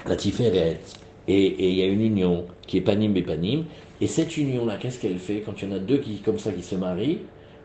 la 0.08 0.16
Tiferet, 0.16 0.80
et 1.30 1.70
il 1.70 1.76
y 1.76 1.84
a 1.84 1.86
une 1.86 2.02
union 2.02 2.46
qui 2.66 2.78
est 2.78 2.82
panim 2.82 3.16
et 3.16 3.22
panim. 3.22 3.66
Et 4.02 4.08
cette 4.08 4.36
union-là, 4.36 4.78
qu'est-ce 4.78 5.00
qu'elle 5.00 5.20
fait 5.20 5.42
quand 5.42 5.62
il 5.62 5.70
y 5.70 5.72
en 5.72 5.76
a 5.76 5.80
deux 5.80 5.98
qui, 5.98 6.18
comme 6.18 6.40
ça 6.40 6.52
qui 6.52 6.64
se 6.64 6.76
marient? 6.76 7.20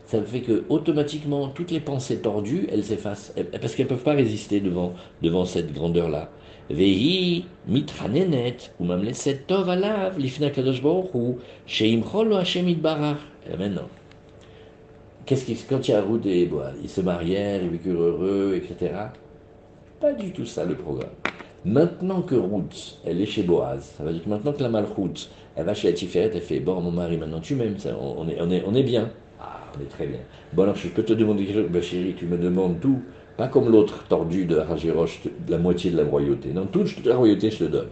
Ça 0.05 0.21
fait 0.21 0.41
que 0.41 0.65
automatiquement 0.69 1.47
toutes 1.47 1.71
les 1.71 1.79
pensées 1.79 2.19
tordues, 2.19 2.67
elles 2.71 2.83
s'effacent, 2.83 3.33
parce 3.59 3.73
qu'elles 3.73 3.87
ne 3.87 3.89
peuvent 3.89 4.03
pas 4.03 4.13
résister 4.13 4.59
devant, 4.59 4.93
devant 5.23 5.45
cette 5.45 5.73
grandeur-là. 5.73 6.29
Vehi 6.69 7.45
mitranenet, 7.67 8.57
ou 8.79 8.85
même 8.85 9.03
tov 9.47 9.69
alav, 9.69 10.19
lifna 10.19 10.51
kadosh 10.51 10.81
ou 10.83 11.39
sheim 11.65 12.03
chol 12.03 12.35
Hashem. 12.35 12.67
Et 12.67 12.75
maintenant, 13.57 13.89
qu'est-ce 15.25 15.45
qui, 15.45 15.55
quand 15.67 15.87
il 15.87 15.91
y 15.91 15.93
a 15.95 16.01
Ruth 16.01 16.25
et 16.27 16.45
Boaz, 16.45 16.75
ils 16.83 16.89
se 16.89 17.01
marièrent, 17.01 17.63
ils 17.63 17.69
vécurent 17.69 18.01
heureux, 18.01 18.53
etc. 18.55 18.93
Pas 19.99 20.13
du 20.13 20.31
tout 20.31 20.45
ça 20.45 20.65
le 20.65 20.75
programme. 20.75 21.09
Maintenant 21.65 22.21
que 22.21 22.35
Ruth, 22.35 22.99
elle 23.05 23.19
est 23.19 23.25
chez 23.25 23.41
Boaz, 23.41 23.95
ça 23.97 24.03
veut 24.03 24.13
dire 24.13 24.23
que 24.23 24.29
maintenant 24.29 24.53
que 24.53 24.61
la 24.61 24.69
malroute, 24.69 25.31
elle 25.55 25.65
va 25.65 25.73
chez 25.73 25.87
la 25.87 25.93
Tiferet, 25.95 26.29
elle 26.31 26.41
fait 26.41 26.59
Bon, 26.59 26.79
mon 26.79 26.91
mari, 26.91 27.17
maintenant 27.17 27.39
tu 27.39 27.55
m'aimes, 27.55 27.75
on 27.99 28.27
est, 28.29 28.37
on, 28.39 28.51
est, 28.51 28.63
on 28.67 28.75
est 28.75 28.83
bien. 28.83 29.09
Ah, 29.41 29.61
on 29.75 29.81
est 29.81 29.89
très 29.89 30.05
bien. 30.05 30.19
Bon, 30.53 30.61
alors 30.61 30.75
je 30.75 30.87
peux 30.89 31.01
te 31.01 31.13
demander 31.13 31.43
quelque 31.45 31.63
chose? 31.63 31.71
Ben, 31.71 31.81
Chérie, 31.81 32.13
tu 32.13 32.27
me 32.27 32.37
demandes 32.37 32.79
tout. 32.79 33.01
Pas 33.35 33.47
comme 33.47 33.71
l'autre 33.71 34.05
tordu 34.07 34.45
de 34.45 34.57
Rajiroche, 34.57 35.21
la 35.47 35.57
moitié 35.57 35.89
de 35.89 35.97
la 35.97 36.03
royauté. 36.03 36.53
Non, 36.53 36.67
toute 36.67 37.03
la 37.03 37.15
royauté, 37.15 37.49
je 37.49 37.57
te 37.57 37.63
donne. 37.63 37.89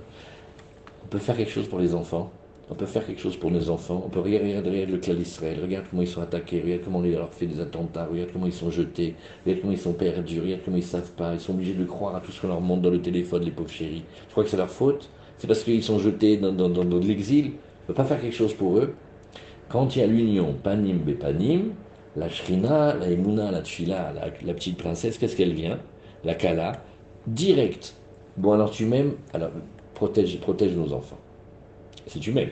On 1.04 1.08
peut 1.08 1.18
faire 1.18 1.36
quelque 1.36 1.52
chose 1.52 1.68
pour 1.68 1.80
les 1.80 1.96
enfants? 1.96 2.32
On 2.70 2.76
peut 2.76 2.86
faire 2.86 3.06
quelque 3.06 3.20
chose 3.20 3.36
pour 3.36 3.52
nos 3.52 3.70
enfants. 3.70 4.02
On 4.06 4.10
peut 4.10 4.22
regarder, 4.22 4.58
regarde 4.58 4.90
le 4.90 4.98
clan 4.98 5.14
d'Israël. 5.16 5.60
Regarde 5.62 5.86
comment 5.90 6.02
ils 6.02 6.08
sont 6.08 6.22
attaqués. 6.22 6.62
Regarde 6.62 6.82
comment 6.86 7.00
on 7.00 7.04
leur 7.04 7.34
fait 7.34 7.46
des 7.46 7.60
attentats. 7.60 8.08
Regarde 8.10 8.30
comment 8.32 8.46
ils 8.46 8.54
sont 8.54 8.72
jetés. 8.72 9.16
Regarde 9.46 9.62
comment 9.62 9.74
ils 9.74 9.80
sont 9.80 9.94
perdus. 9.94 10.40
Regarde 10.40 10.62
comment 10.64 10.78
ils 10.78 10.84
savent 10.84 11.12
pas. 11.12 11.34
Ils 11.34 11.42
sont 11.42 11.54
obligés 11.54 11.74
de 11.74 11.84
croire 11.84 12.16
à 12.16 12.22
tout 12.22 12.32
ce 12.32 12.42
qu'on 12.42 12.48
leur 12.48 12.62
montre 12.62 12.84
dans 12.84 12.90
le 12.90 13.02
téléphone, 13.02 13.44
les 13.44 13.52
pauvres 13.52 13.70
chéris. 13.70 14.04
Je 14.28 14.32
crois 14.32 14.44
que 14.46 14.50
c'est 14.50 14.58
leur 14.58 14.70
faute. 14.70 15.10
C'est 15.38 15.48
parce 15.48 15.64
qu'ils 15.64 15.84
sont 15.84 16.00
jetés 16.00 16.38
dans, 16.38 17.00
l'exil. 17.00 17.46
On 17.46 17.50
ne 17.50 17.88
peut 17.88 17.94
pas 17.94 18.06
faire 18.06 18.22
quelque 18.22 18.36
chose 18.36 18.54
pour 18.54 18.78
eux. 18.78 18.94
Quand 19.68 19.96
il 19.96 20.00
y 20.00 20.02
a 20.04 20.08
l'union, 20.08 20.54
panim 20.64 21.00
bepanim, 21.00 21.74
la 22.16 22.30
shrina, 22.30 22.94
la 22.96 23.10
emuna, 23.10 23.52
la 23.52 23.62
tchila, 23.62 24.14
la, 24.14 24.54
petite 24.54 24.78
princesse, 24.78 25.18
qu'est-ce 25.18 25.36
qu'elle 25.36 25.54
vient? 25.54 25.80
La 26.24 26.36
kala, 26.36 26.84
direct. 27.28 27.96
Bon, 28.38 28.54
alors 28.54 28.72
tu 28.72 28.86
m'aimes, 28.86 29.14
alors 29.34 29.50
protège, 29.96 30.40
protège 30.40 30.76
nos 30.76 30.94
enfants. 30.94 31.20
Si 32.08 32.20
tu 32.20 32.32
m'aimes. 32.32 32.50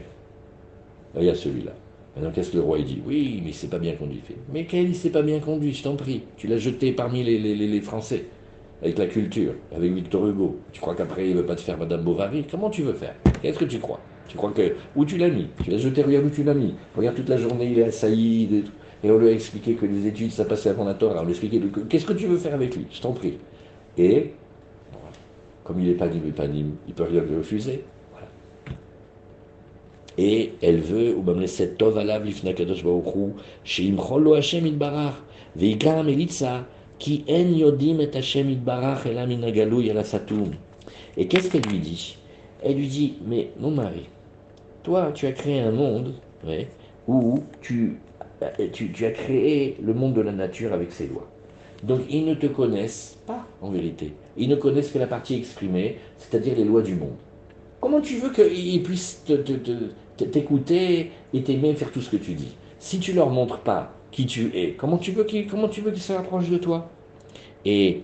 Il 1.17 1.23
y 1.23 1.29
a 1.29 1.35
celui-là. 1.35 1.71
Maintenant, 2.15 2.31
qu'est-ce 2.31 2.51
que 2.51 2.57
le 2.57 2.63
roi 2.63 2.79
dit? 2.79 3.01
Oui, 3.05 3.41
mais 3.43 3.51
il 3.51 3.53
s'est 3.53 3.67
pas 3.67 3.79
bien 3.79 3.93
conduit. 3.95 4.21
mais 4.51 4.65
quel 4.65 4.89
il 4.89 4.95
s'est 4.95 5.09
pas 5.09 5.21
bien 5.21 5.39
conduit, 5.39 5.73
je 5.73 5.83
t'en 5.83 5.95
prie. 5.95 6.23
Tu 6.37 6.47
l'as 6.47 6.57
jeté 6.57 6.91
parmi 6.91 7.23
les, 7.23 7.37
les, 7.39 7.81
Français, 7.81 8.25
avec 8.81 8.97
la 8.97 9.07
culture, 9.07 9.53
avec 9.73 9.93
Victor 9.93 10.27
Hugo. 10.27 10.57
Tu 10.73 10.81
crois 10.81 10.95
qu'après 10.95 11.29
il 11.29 11.35
veut 11.35 11.45
pas 11.45 11.55
te 11.55 11.61
faire 11.61 11.77
Madame 11.77 12.03
Bovary? 12.03 12.45
Comment 12.49 12.69
tu 12.69 12.81
veux 12.81 12.93
faire? 12.93 13.15
Qu'est-ce 13.41 13.59
que 13.59 13.65
tu 13.65 13.79
crois? 13.79 13.99
Tu 14.27 14.35
crois 14.35 14.51
que. 14.51 14.75
Où 14.95 15.05
tu 15.05 15.17
l'as 15.17 15.29
mis? 15.29 15.47
Tu 15.63 15.71
l'as 15.71 15.77
jeté, 15.77 16.01
regarde 16.01 16.25
où 16.25 16.29
tu 16.29 16.43
l'as 16.43 16.53
mis. 16.53 16.75
Regarde 16.95 17.15
toute 17.15 17.29
la 17.29 17.37
journée, 17.37 17.71
il 17.71 17.79
est 17.79 17.85
assailli. 17.85 18.65
Et 19.03 19.09
on 19.09 19.17
lui 19.17 19.29
a 19.29 19.31
expliqué 19.31 19.75
que 19.75 19.85
les 19.85 20.05
études, 20.07 20.31
ça 20.31 20.45
passait 20.45 20.69
avant 20.69 20.83
la 20.83 20.93
Torah. 20.93 21.21
On 21.21 21.23
lui 21.23 21.29
a 21.29 21.31
expliqué 21.31 21.61
qu'est-ce 21.89 22.05
que 22.05 22.13
tu 22.13 22.27
veux 22.27 22.37
faire 22.37 22.53
avec 22.53 22.75
lui? 22.75 22.87
Je 22.91 23.01
t'en 23.01 23.13
prie. 23.13 23.37
Et, 23.97 24.33
comme 25.63 25.79
il 25.79 25.85
dit, 25.85 26.21
mais 26.23 26.31
pas 26.31 26.47
dit, 26.47 26.65
il 26.87 26.93
peut 26.93 27.03
rien 27.03 27.21
lui 27.23 27.37
refuser 27.37 27.83
et 30.17 30.53
elle 30.61 30.81
veut, 30.81 31.15
ou 31.15 31.47
cette 31.47 31.77
tov 31.77 31.97
alav 31.97 32.25
lifna 32.25 32.53
kadosh 32.53 32.83
baruchu, 32.83 33.33
sheimchol 33.63 34.37
Hashem 34.37 34.65
itbarach, 34.65 35.15
veikar 35.55 36.03
melitza, 36.03 36.65
qui 36.99 37.23
en 37.27 37.55
yodim 37.55 37.99
et 37.99 38.15
Hashem 38.15 38.49
itbarach 38.49 39.05
elam 39.05 39.29
minagalou 39.29 39.81
yalasatum. 39.81 40.51
Et 41.17 41.27
qu'est-ce 41.27 41.49
qu'elle 41.49 41.63
lui 41.63 41.79
dit? 41.79 42.17
Elle 42.63 42.75
lui 42.75 42.87
dit, 42.87 43.13
mais 43.25 43.49
mon 43.59 43.71
mari, 43.71 44.07
toi 44.83 45.11
tu 45.13 45.25
as 45.25 45.31
créé 45.31 45.59
un 45.61 45.71
monde 45.71 46.13
ouais, 46.45 46.67
où 47.07 47.39
tu, 47.61 47.97
tu, 48.73 48.91
tu 48.91 49.05
as 49.05 49.11
créé 49.11 49.77
le 49.81 49.93
monde 49.93 50.13
de 50.13 50.21
la 50.21 50.31
nature 50.31 50.73
avec 50.73 50.91
ses 50.91 51.07
lois. 51.07 51.27
Donc 51.83 52.01
ils 52.09 52.25
ne 52.25 52.35
te 52.35 52.45
connaissent 52.45 53.17
pas 53.25 53.47
en 53.61 53.71
vérité. 53.71 54.13
Ils 54.37 54.49
ne 54.49 54.55
connaissent 54.55 54.91
que 54.91 54.99
la 54.99 55.07
partie 55.07 55.35
exprimée, 55.35 55.97
c'est-à-dire 56.17 56.55
les 56.55 56.65
lois 56.65 56.83
du 56.83 56.95
monde. 56.95 57.17
Comment 57.81 57.99
tu 57.99 58.17
veux 58.17 58.29
qu'ils 58.29 58.83
puissent 58.83 59.23
t'écouter 60.31 61.11
et 61.33 61.41
t'aimer 61.41 61.73
faire 61.73 61.91
tout 61.91 62.01
ce 62.01 62.11
que 62.11 62.17
tu 62.17 62.33
dis? 62.33 62.55
Si 62.77 62.99
tu 62.99 63.11
leur 63.11 63.31
montres 63.31 63.59
pas 63.59 63.91
qui 64.11 64.27
tu 64.27 64.51
es, 64.55 64.73
comment 64.73 64.99
tu 64.99 65.11
veux 65.11 65.23
qu'ils 65.23 65.47
qu'ils 65.47 66.01
se 66.01 66.13
rapprochent 66.13 66.49
de 66.49 66.57
toi? 66.57 66.91
Et. 67.65 68.03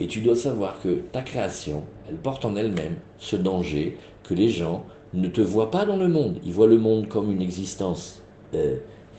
Et 0.00 0.06
tu 0.06 0.20
dois 0.20 0.36
savoir 0.36 0.80
que 0.80 0.88
ta 1.12 1.22
création, 1.22 1.84
elle 2.08 2.16
porte 2.16 2.44
en 2.44 2.56
elle-même 2.56 2.96
ce 3.18 3.36
danger 3.36 3.96
que 4.24 4.34
les 4.34 4.48
gens 4.48 4.84
ne 5.12 5.28
te 5.28 5.40
voient 5.40 5.70
pas 5.70 5.84
dans 5.84 5.96
le 5.96 6.08
monde. 6.08 6.38
Ils 6.44 6.52
voient 6.52 6.66
le 6.66 6.78
monde 6.78 7.06
comme 7.08 7.30
une 7.30 7.42
existence 7.42 8.22
euh, 8.54 8.76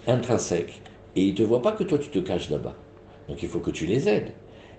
intrinsèque, 0.08 0.82
et 1.16 1.24
ils 1.24 1.32
ne 1.32 1.38
te 1.38 1.44
voient 1.44 1.62
pas 1.62 1.72
que 1.74 1.84
toi 1.84 1.98
tu 1.98 2.10
te 2.10 2.20
caches 2.20 2.50
là-bas. 2.50 2.76
Donc 3.28 3.42
il 3.44 3.50
faut 3.50 3.60
que 3.60 3.72
tu 3.72 3.86
les 3.86 4.08
aides. 4.10 4.32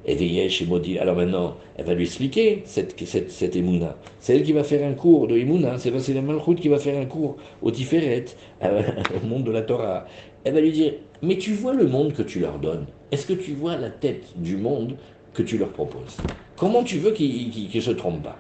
Et 0.05 0.49
chez 0.49 0.67
Maudit. 0.67 0.99
Alors 0.99 1.15
maintenant, 1.15 1.57
elle 1.77 1.85
va 1.85 1.95
lui 1.95 2.05
expliquer 2.05 2.63
cette, 2.65 2.99
cette, 3.07 3.31
cette 3.31 3.55
Emouna. 3.55 3.97
C'est 4.19 4.35
elle 4.35 4.43
qui 4.43 4.53
va 4.53 4.65
faire 4.65 4.85
un 4.85 4.95
cours 4.95 5.29
de 5.29 5.37
Emouna. 5.37 5.79
C'est 5.79 5.91
la 6.13 6.23
Malchut 6.23 6.57
qui 6.57 6.69
va 6.69 6.79
faire 6.79 7.01
un 7.01 7.05
cours 7.05 7.37
au 7.61 7.71
Tiferet, 7.71 8.25
au 8.63 9.27
monde 9.27 9.45
de 9.45 9.53
la 9.53 9.63
Torah. 9.63 10.07
Elle 10.45 10.55
va 10.55 10.61
lui 10.61 10.73
dire 10.73 10.95
Mais 11.23 11.39
tu 11.39 11.53
vois 11.53 11.73
le 11.73 11.87
monde 11.87 12.15
que 12.15 12.23
tu 12.23 12.41
leur 12.41 12.59
donnes 12.59 12.87
Est-ce 13.13 13.27
que 13.27 13.33
tu 13.33 13.53
vois 13.53 13.77
la 13.77 13.91
tête 13.91 14.25
du 14.37 14.57
monde 14.57 14.97
que 15.35 15.43
tu 15.43 15.57
leur 15.57 15.69
proposes? 15.69 16.17
Comment 16.57 16.83
tu 16.83 16.99
veux 16.99 17.13
qu'ils 17.13 17.71
ne 17.73 17.81
se 17.81 17.91
trompent 17.93 18.25
pas? 18.25 18.39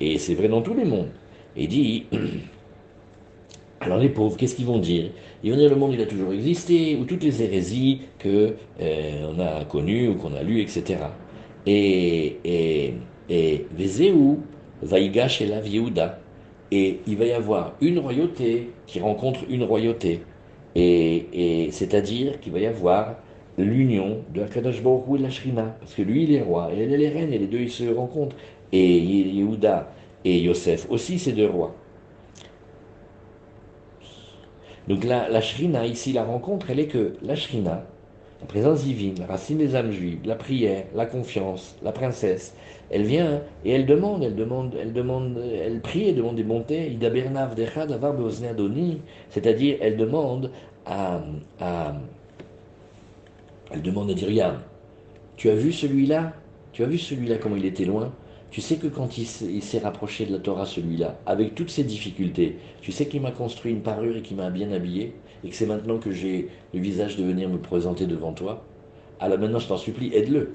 Et 0.00 0.18
c'est 0.18 0.34
vrai 0.34 0.48
dans 0.48 0.62
tous 0.62 0.74
les 0.74 0.84
mondes. 0.84 1.10
Et 1.56 1.66
dit 1.66 2.06
Alors 3.84 3.98
les 3.98 4.08
pauvres, 4.08 4.34
qu'est-ce 4.38 4.54
qu'ils 4.54 4.64
vont 4.64 4.78
dire? 4.78 5.10
Ils 5.42 5.50
vont 5.52 5.58
dire 5.58 5.68
le 5.68 5.76
monde 5.76 5.92
il 5.92 6.00
a 6.00 6.06
toujours 6.06 6.32
existé, 6.32 6.96
ou 6.96 7.04
toutes 7.04 7.22
les 7.22 7.42
hérésies 7.42 8.00
que 8.18 8.54
euh, 8.80 9.60
a 9.60 9.64
connues 9.66 10.08
ou 10.08 10.14
qu'on 10.14 10.34
a 10.34 10.42
lues, 10.42 10.62
etc. 10.62 11.00
Et 11.66 12.38
et 12.44 12.94
et 13.28 13.66
Vaïgash 14.82 15.42
et 15.42 15.46
la 15.46 15.60
Yehuda. 15.60 16.18
Et 16.72 17.00
il 17.06 17.16
va 17.16 17.26
y 17.26 17.32
avoir 17.32 17.74
une 17.82 17.98
royauté 17.98 18.70
qui 18.86 19.00
rencontre 19.00 19.40
une 19.50 19.64
royauté. 19.64 20.22
Et, 20.74 21.68
c'est-à-dire 21.70 22.40
qu'il 22.40 22.52
va 22.52 22.60
y 22.60 22.66
avoir 22.66 23.16
l'union 23.58 24.22
de 24.34 24.42
Akadash 24.42 24.82
Baruch 24.82 25.04
et 25.14 25.18
de 25.18 25.22
la 25.22 25.30
Shrina. 25.30 25.76
Parce 25.78 25.94
que 25.94 26.02
lui, 26.02 26.24
il 26.24 26.34
est 26.34 26.42
roi, 26.42 26.70
et 26.74 26.80
elle, 26.80 27.02
est 27.02 27.08
reine, 27.10 27.32
et 27.32 27.38
les 27.38 27.46
deux, 27.46 27.60
ils 27.60 27.70
se 27.70 27.84
rencontrent. 27.84 28.36
Et 28.72 28.98
Yehuda 28.98 29.92
et 30.24 30.40
Yosef 30.40 30.86
aussi, 30.90 31.18
ces 31.18 31.32
deux 31.32 31.46
rois. 31.46 31.74
Donc 34.88 35.04
la, 35.04 35.40
shrina, 35.40 35.86
ici, 35.86 36.12
la 36.12 36.24
rencontre, 36.24 36.70
elle 36.70 36.80
est 36.80 36.88
que 36.88 37.14
la 37.22 37.36
shrina, 37.36 37.84
la 38.40 38.46
présence 38.46 38.84
divine, 38.84 39.14
la 39.18 39.26
racine 39.26 39.56
des 39.56 39.74
âmes 39.76 39.92
juives, 39.92 40.20
la 40.24 40.34
prière, 40.34 40.84
la 40.94 41.06
confiance, 41.06 41.76
la 41.82 41.92
princesse, 41.92 42.54
elle 42.90 43.04
vient 43.04 43.40
et 43.64 43.72
elle 43.72 43.86
demande, 43.86 44.22
elle 44.22 44.34
demande, 44.34 44.76
elle 44.78 44.92
demande, 44.92 45.38
elle 45.38 45.80
prie 45.80 46.08
et 46.08 46.12
demande 46.12 46.36
des 46.36 46.42
bontés. 46.42 46.98
C'est-à-dire 49.30 49.76
elle 49.80 49.96
demande 49.96 50.50
à, 50.84 51.22
elle 53.70 53.82
demande 53.82 54.10
à 54.10 54.14
dire, 54.14 54.60
tu 55.36 55.48
as 55.48 55.54
vu 55.54 55.72
celui-là, 55.72 56.34
tu 56.72 56.84
as 56.84 56.86
vu 56.86 56.98
celui-là 56.98 57.38
comment 57.38 57.56
il 57.56 57.64
était 57.64 57.86
loin, 57.86 58.12
tu 58.54 58.60
sais 58.60 58.76
que 58.76 58.86
quand 58.86 59.18
il 59.18 59.26
s'est 59.26 59.78
rapproché 59.80 60.26
de 60.26 60.32
la 60.32 60.38
Torah, 60.38 60.64
celui-là, 60.64 61.18
avec 61.26 61.56
toutes 61.56 61.70
ses 61.70 61.82
difficultés, 61.82 62.54
tu 62.82 62.92
sais 62.92 63.06
qu'il 63.06 63.20
m'a 63.20 63.32
construit 63.32 63.72
une 63.72 63.80
parure 63.80 64.16
et 64.16 64.22
qu'il 64.22 64.36
m'a 64.36 64.48
bien 64.48 64.70
habillé, 64.70 65.12
et 65.42 65.48
que 65.48 65.56
c'est 65.56 65.66
maintenant 65.66 65.98
que 65.98 66.12
j'ai 66.12 66.50
le 66.72 66.78
visage 66.78 67.16
de 67.16 67.24
venir 67.24 67.48
me 67.48 67.58
présenter 67.58 68.06
devant 68.06 68.32
toi. 68.32 68.62
Alors 69.18 69.40
maintenant, 69.40 69.58
je 69.58 69.66
t'en 69.66 69.76
supplie, 69.76 70.14
aide-le. 70.14 70.54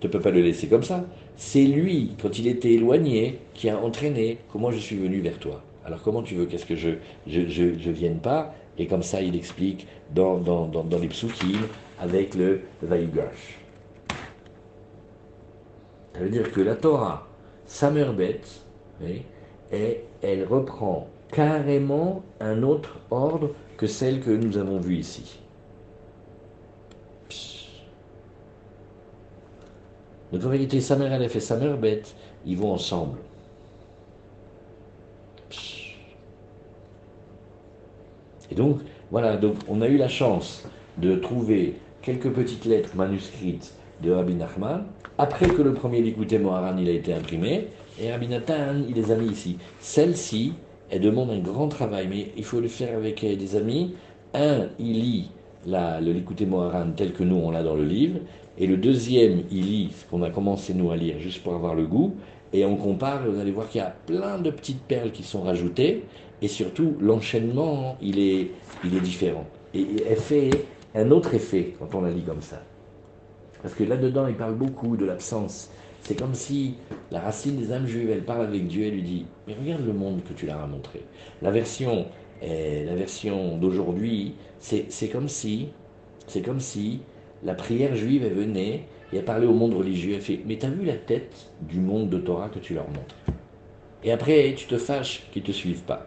Tu 0.00 0.06
ne 0.06 0.10
peux 0.10 0.20
pas 0.20 0.30
le 0.30 0.40
laisser 0.40 0.68
comme 0.68 0.84
ça. 0.84 1.04
C'est 1.36 1.64
lui, 1.64 2.12
quand 2.18 2.38
il 2.38 2.46
était 2.46 2.72
éloigné, 2.72 3.40
qui 3.52 3.68
a 3.68 3.78
entraîné 3.78 4.38
comment 4.50 4.70
je 4.70 4.78
suis 4.78 4.96
venu 4.96 5.20
vers 5.20 5.38
toi. 5.38 5.62
Alors 5.84 6.00
comment 6.00 6.22
tu 6.22 6.34
veux 6.34 6.46
qu'est-ce 6.46 6.64
que 6.64 6.76
je 6.76 6.92
je, 7.26 7.46
je, 7.46 7.90
vienne 7.90 8.20
pas? 8.20 8.54
Et 8.78 8.86
comme 8.86 9.02
ça, 9.02 9.20
il 9.20 9.36
explique 9.36 9.86
dans, 10.14 10.38
dans, 10.38 10.66
dans, 10.66 10.98
les 10.98 11.08
psukim 11.08 11.58
avec 12.00 12.34
le 12.34 12.62
Vaïgash. 12.80 13.65
Ça 16.16 16.24
veut 16.24 16.30
dire 16.30 16.50
que 16.50 16.62
la 16.62 16.74
Torah, 16.74 17.26
sa 17.66 17.92
et 19.70 20.00
elle 20.22 20.46
reprend 20.46 21.08
carrément 21.30 22.22
un 22.40 22.62
autre 22.62 22.98
ordre 23.10 23.50
que 23.76 23.86
celle 23.86 24.20
que 24.20 24.30
nous 24.30 24.56
avons 24.56 24.78
vue 24.78 24.96
ici. 24.96 25.38
Donc 30.32 30.42
en 30.42 30.48
réalité, 30.48 30.80
sa 30.80 30.96
et 30.96 31.40
sa 31.40 31.58
ils 32.46 32.56
vont 32.56 32.72
ensemble. 32.72 33.18
Et 38.50 38.54
donc, 38.54 38.80
voilà, 39.10 39.38
on 39.68 39.82
a 39.82 39.88
eu 39.88 39.98
la 39.98 40.08
chance 40.08 40.66
de 40.96 41.16
trouver 41.16 41.76
quelques 42.00 42.30
petites 42.30 42.64
lettres 42.64 42.96
manuscrites 42.96 43.74
de 44.02 44.10
Rabbi 44.10 44.34
Nachman, 44.34 44.84
après 45.18 45.48
que 45.48 45.62
le 45.62 45.72
premier 45.72 46.02
Likutei 46.02 46.38
Moharan 46.38 46.76
il 46.78 46.88
a 46.88 46.92
été 46.92 47.12
imprimé, 47.12 47.68
et 48.00 48.12
Rabbi 48.12 48.28
Nathan 48.28 48.82
il 48.88 48.94
les 48.94 49.10
a 49.10 49.16
mis 49.16 49.28
ici. 49.28 49.56
Celle-ci, 49.80 50.52
elle 50.90 51.00
demande 51.00 51.30
un 51.30 51.38
grand 51.38 51.68
travail, 51.68 52.06
mais 52.08 52.32
il 52.36 52.44
faut 52.44 52.60
le 52.60 52.68
faire 52.68 52.96
avec 52.96 53.24
euh, 53.24 53.34
des 53.36 53.56
amis. 53.56 53.94
Un, 54.34 54.68
il 54.78 55.00
lit 55.00 55.30
la, 55.66 56.00
le 56.00 56.12
Likutei 56.12 56.46
Moharan 56.46 56.92
tel 56.96 57.12
que 57.12 57.24
nous 57.24 57.36
on 57.36 57.50
l'a 57.50 57.62
dans 57.62 57.74
le 57.74 57.84
livre, 57.84 58.20
et 58.58 58.66
le 58.66 58.76
deuxième, 58.76 59.42
il 59.50 59.66
lit 59.66 59.90
ce 59.96 60.08
qu'on 60.08 60.22
a 60.22 60.30
commencé 60.30 60.74
nous 60.74 60.90
à 60.90 60.96
lire, 60.96 61.18
juste 61.18 61.42
pour 61.42 61.54
avoir 61.54 61.74
le 61.74 61.86
goût, 61.86 62.14
et 62.52 62.64
on 62.64 62.76
compare, 62.76 63.26
et 63.26 63.28
vous 63.28 63.40
allez 63.40 63.50
voir 63.50 63.68
qu'il 63.68 63.80
y 63.80 63.84
a 63.84 63.94
plein 64.06 64.38
de 64.38 64.50
petites 64.50 64.82
perles 64.82 65.10
qui 65.10 65.22
sont 65.22 65.42
rajoutées, 65.42 66.04
et 66.42 66.48
surtout 66.48 66.96
l'enchaînement, 67.00 67.96
il 68.00 68.18
est, 68.18 68.50
il 68.84 68.94
est 68.94 69.00
différent. 69.00 69.44
Et 69.74 69.86
elle 70.08 70.16
fait 70.16 70.50
un 70.94 71.10
autre 71.10 71.34
effet 71.34 71.74
quand 71.78 71.94
on 71.94 72.02
la 72.02 72.10
lit 72.10 72.22
comme 72.22 72.42
ça. 72.42 72.62
Parce 73.66 73.74
que 73.74 73.82
là-dedans, 73.82 74.28
il 74.28 74.36
parle 74.36 74.54
beaucoup 74.54 74.96
de 74.96 75.04
l'absence. 75.04 75.72
C'est 76.02 76.14
comme 76.16 76.34
si 76.34 76.76
la 77.10 77.18
racine 77.18 77.56
des 77.56 77.72
âmes 77.72 77.88
juives, 77.88 78.08
elle 78.10 78.22
parle 78.22 78.42
avec 78.42 78.68
Dieu, 78.68 78.86
elle 78.86 78.94
lui 78.94 79.02
dit 79.02 79.26
Mais 79.48 79.54
regarde 79.54 79.84
le 79.84 79.92
monde 79.92 80.20
que 80.22 80.32
tu 80.34 80.46
leur 80.46 80.60
as 80.60 80.68
montré. 80.68 81.02
La 81.42 81.50
version, 81.50 82.06
la 82.42 82.94
version 82.94 83.58
d'aujourd'hui, 83.58 84.36
c'est 84.60 85.08
comme 85.10 85.28
si, 85.28 85.70
c'est 86.28 86.42
comme 86.42 86.60
si 86.60 87.00
la 87.42 87.54
prière 87.56 87.96
juive, 87.96 88.22
elle 88.24 88.34
venait 88.34 88.84
et 89.12 89.16
elle 89.16 89.24
parlait 89.24 89.48
au 89.48 89.54
monde 89.54 89.74
religieux. 89.74 90.14
Elle 90.14 90.22
fait 90.22 90.38
Mais 90.46 90.58
t'as 90.58 90.70
vu 90.70 90.84
la 90.84 90.94
tête 90.94 91.50
du 91.62 91.80
monde 91.80 92.08
de 92.08 92.18
Torah 92.18 92.48
que 92.48 92.60
tu 92.60 92.72
leur 92.72 92.86
montres? 92.86 93.16
Et 94.04 94.12
après, 94.12 94.54
tu 94.56 94.66
te 94.66 94.78
fâches 94.78 95.26
qu'ils 95.32 95.42
ne 95.42 95.48
te 95.48 95.52
suivent 95.52 95.82
pas. 95.82 96.06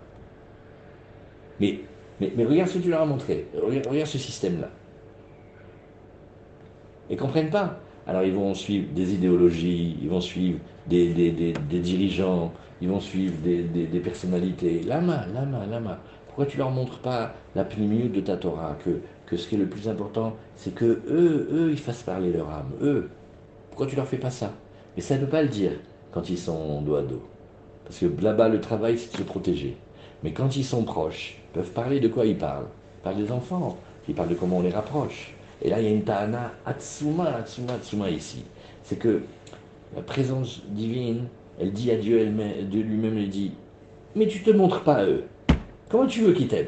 Mais, 1.59 1.81
mais, 2.21 2.31
mais, 2.37 2.45
regarde 2.45 2.69
ce 2.69 2.77
que 2.77 2.83
tu 2.83 2.89
leur 2.89 3.01
as 3.01 3.05
montré. 3.05 3.47
regarde 3.53 4.07
ce 4.07 4.17
système-là 4.17 4.69
et 7.09 7.15
comprennent 7.15 7.49
pas. 7.49 7.79
Alors 8.07 8.23
ils 8.23 8.33
vont 8.33 8.53
suivre 8.53 8.87
des 8.93 9.13
idéologies, 9.13 9.97
ils 10.01 10.09
vont 10.09 10.21
suivre 10.21 10.59
des, 10.87 11.53
dirigeants, 11.69 12.51
ils 12.81 12.89
vont 12.89 12.99
suivre 12.99 13.35
des, 13.43 13.99
personnalités. 13.99 14.81
Lama, 14.81 15.25
lama, 15.33 15.65
lama. 15.69 15.99
Pourquoi 16.27 16.45
tu 16.45 16.57
leur 16.57 16.71
montres 16.71 16.99
pas 16.99 17.33
la 17.55 17.65
minute 17.77 18.13
de 18.13 18.21
ta 18.21 18.37
Torah 18.37 18.77
que, 18.83 19.01
que 19.25 19.37
ce 19.37 19.47
qui 19.47 19.55
est 19.55 19.59
le 19.59 19.67
plus 19.67 19.87
important, 19.89 20.35
c'est 20.55 20.73
que 20.73 21.01
eux, 21.07 21.49
eux, 21.51 21.71
ils 21.71 21.77
fassent 21.77 22.03
parler 22.03 22.31
leur 22.31 22.49
âme, 22.49 22.71
eux? 22.81 23.09
Pourquoi 23.69 23.87
tu 23.87 23.95
leur 23.95 24.07
fais 24.07 24.17
pas 24.17 24.29
ça? 24.29 24.53
Mais 24.95 25.01
ça 25.01 25.15
ne 25.15 25.21
peut 25.21 25.29
pas 25.29 25.41
le 25.41 25.49
dire 25.49 25.71
quand 26.11 26.29
ils 26.29 26.37
sont 26.37 26.81
dos 26.81 26.95
à 26.95 27.01
dos. 27.01 27.21
Parce 27.85 27.99
que 27.99 28.05
là-bas, 28.21 28.49
le 28.49 28.61
travail, 28.61 28.97
c'est 28.97 29.11
de 29.11 29.17
se 29.17 29.23
protéger. 29.23 29.77
Mais 30.23 30.31
quand 30.31 30.55
ils 30.55 30.65
sont 30.65 30.83
proches, 30.83 31.37
ils 31.43 31.53
peuvent 31.53 31.71
parler 31.71 31.99
de 31.99 32.07
quoi 32.07 32.25
ils 32.25 32.37
parlent? 32.37 32.67
Ils 32.99 33.03
parlent 33.03 33.17
des 33.17 33.31
enfants, 33.31 33.77
ils 34.07 34.15
parlent 34.15 34.29
de 34.29 34.35
comment 34.35 34.57
on 34.57 34.61
les 34.61 34.69
rapproche. 34.69 35.33
Et 35.61 35.69
là, 35.69 35.79
il 35.79 35.85
y 35.85 35.87
a 35.87 35.91
une 35.91 36.03
ta'ana 36.03 36.53
atsuma, 36.65 37.35
atsuma, 37.35 37.73
atsuma 37.73 38.09
ici. 38.09 38.43
C'est 38.83 38.97
que 38.97 39.21
la 39.95 40.01
présence 40.01 40.61
divine, 40.69 41.25
elle 41.59 41.71
dit 41.71 41.91
à 41.91 41.95
Dieu, 41.95 42.19
elle, 42.19 42.69
Dieu 42.69 42.83
lui-même, 42.83 43.17
elle 43.17 43.29
dit 43.29 43.51
Mais 44.15 44.27
tu 44.27 44.41
te 44.41 44.51
montres 44.51 44.83
pas 44.83 44.95
à 44.95 45.05
eux. 45.05 45.23
Comment 45.89 46.07
tu 46.07 46.21
veux 46.21 46.33
qu'ils 46.33 46.47
t'aiment? 46.47 46.67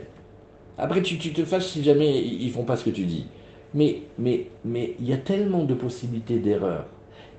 Après, 0.77 1.01
tu, 1.01 1.17
te 1.17 1.45
fâches 1.45 1.67
si 1.67 1.83
jamais 1.83 2.21
ils 2.21 2.51
font 2.51 2.63
pas 2.63 2.75
ce 2.75 2.85
que 2.85 2.89
tu 2.89 3.05
dis. 3.05 3.27
Mais 3.73 4.01
mais 4.17 4.47
mais 4.65 4.95
il 4.99 5.07
y 5.07 5.13
a 5.13 5.17
tellement 5.17 5.63
de 5.63 5.73
possibilités 5.73 6.39
d'erreur. 6.39 6.85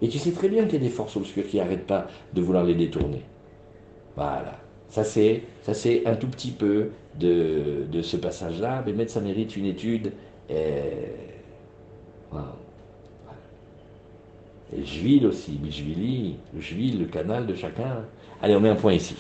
Et 0.01 0.09
tu 0.09 0.19
sais 0.19 0.33
très 0.33 0.49
bien 0.49 0.65
qu'il 0.65 0.75
y 0.75 0.77
a 0.77 0.81
des 0.81 0.89
forces 0.89 1.17
obscures 1.17 1.47
qui 1.47 1.59
n'arrêtent 1.59 1.87
pas 1.87 2.07
de 2.33 2.41
vouloir 2.41 2.65
les 2.65 2.75
détourner. 2.75 3.23
Voilà. 4.17 4.59
Ça 4.89 5.05
c'est, 5.05 5.43
un 6.07 6.15
tout 6.17 6.29
petit 6.29 6.51
peu 6.51 6.91
de, 7.19 8.03
ce 8.03 8.17
passage-là. 8.17 8.85
Mais 8.87 9.09
ça 9.09 9.21
mérite 9.21 9.57
une 9.57 9.67
étude. 9.67 10.13
Et 10.51 10.55
Jvil 14.85 15.27
aussi, 15.27 15.53
Bijvili, 15.53 16.37
le 16.55 16.61
Jvil, 16.61 16.99
le 16.99 17.05
canal 17.07 17.47
de 17.47 17.55
chacun. 17.55 18.05
Allez, 18.41 18.57
on 18.57 18.61
met 18.61 18.71
un 18.71 18.75
point 18.75 18.95
ici. 18.95 19.17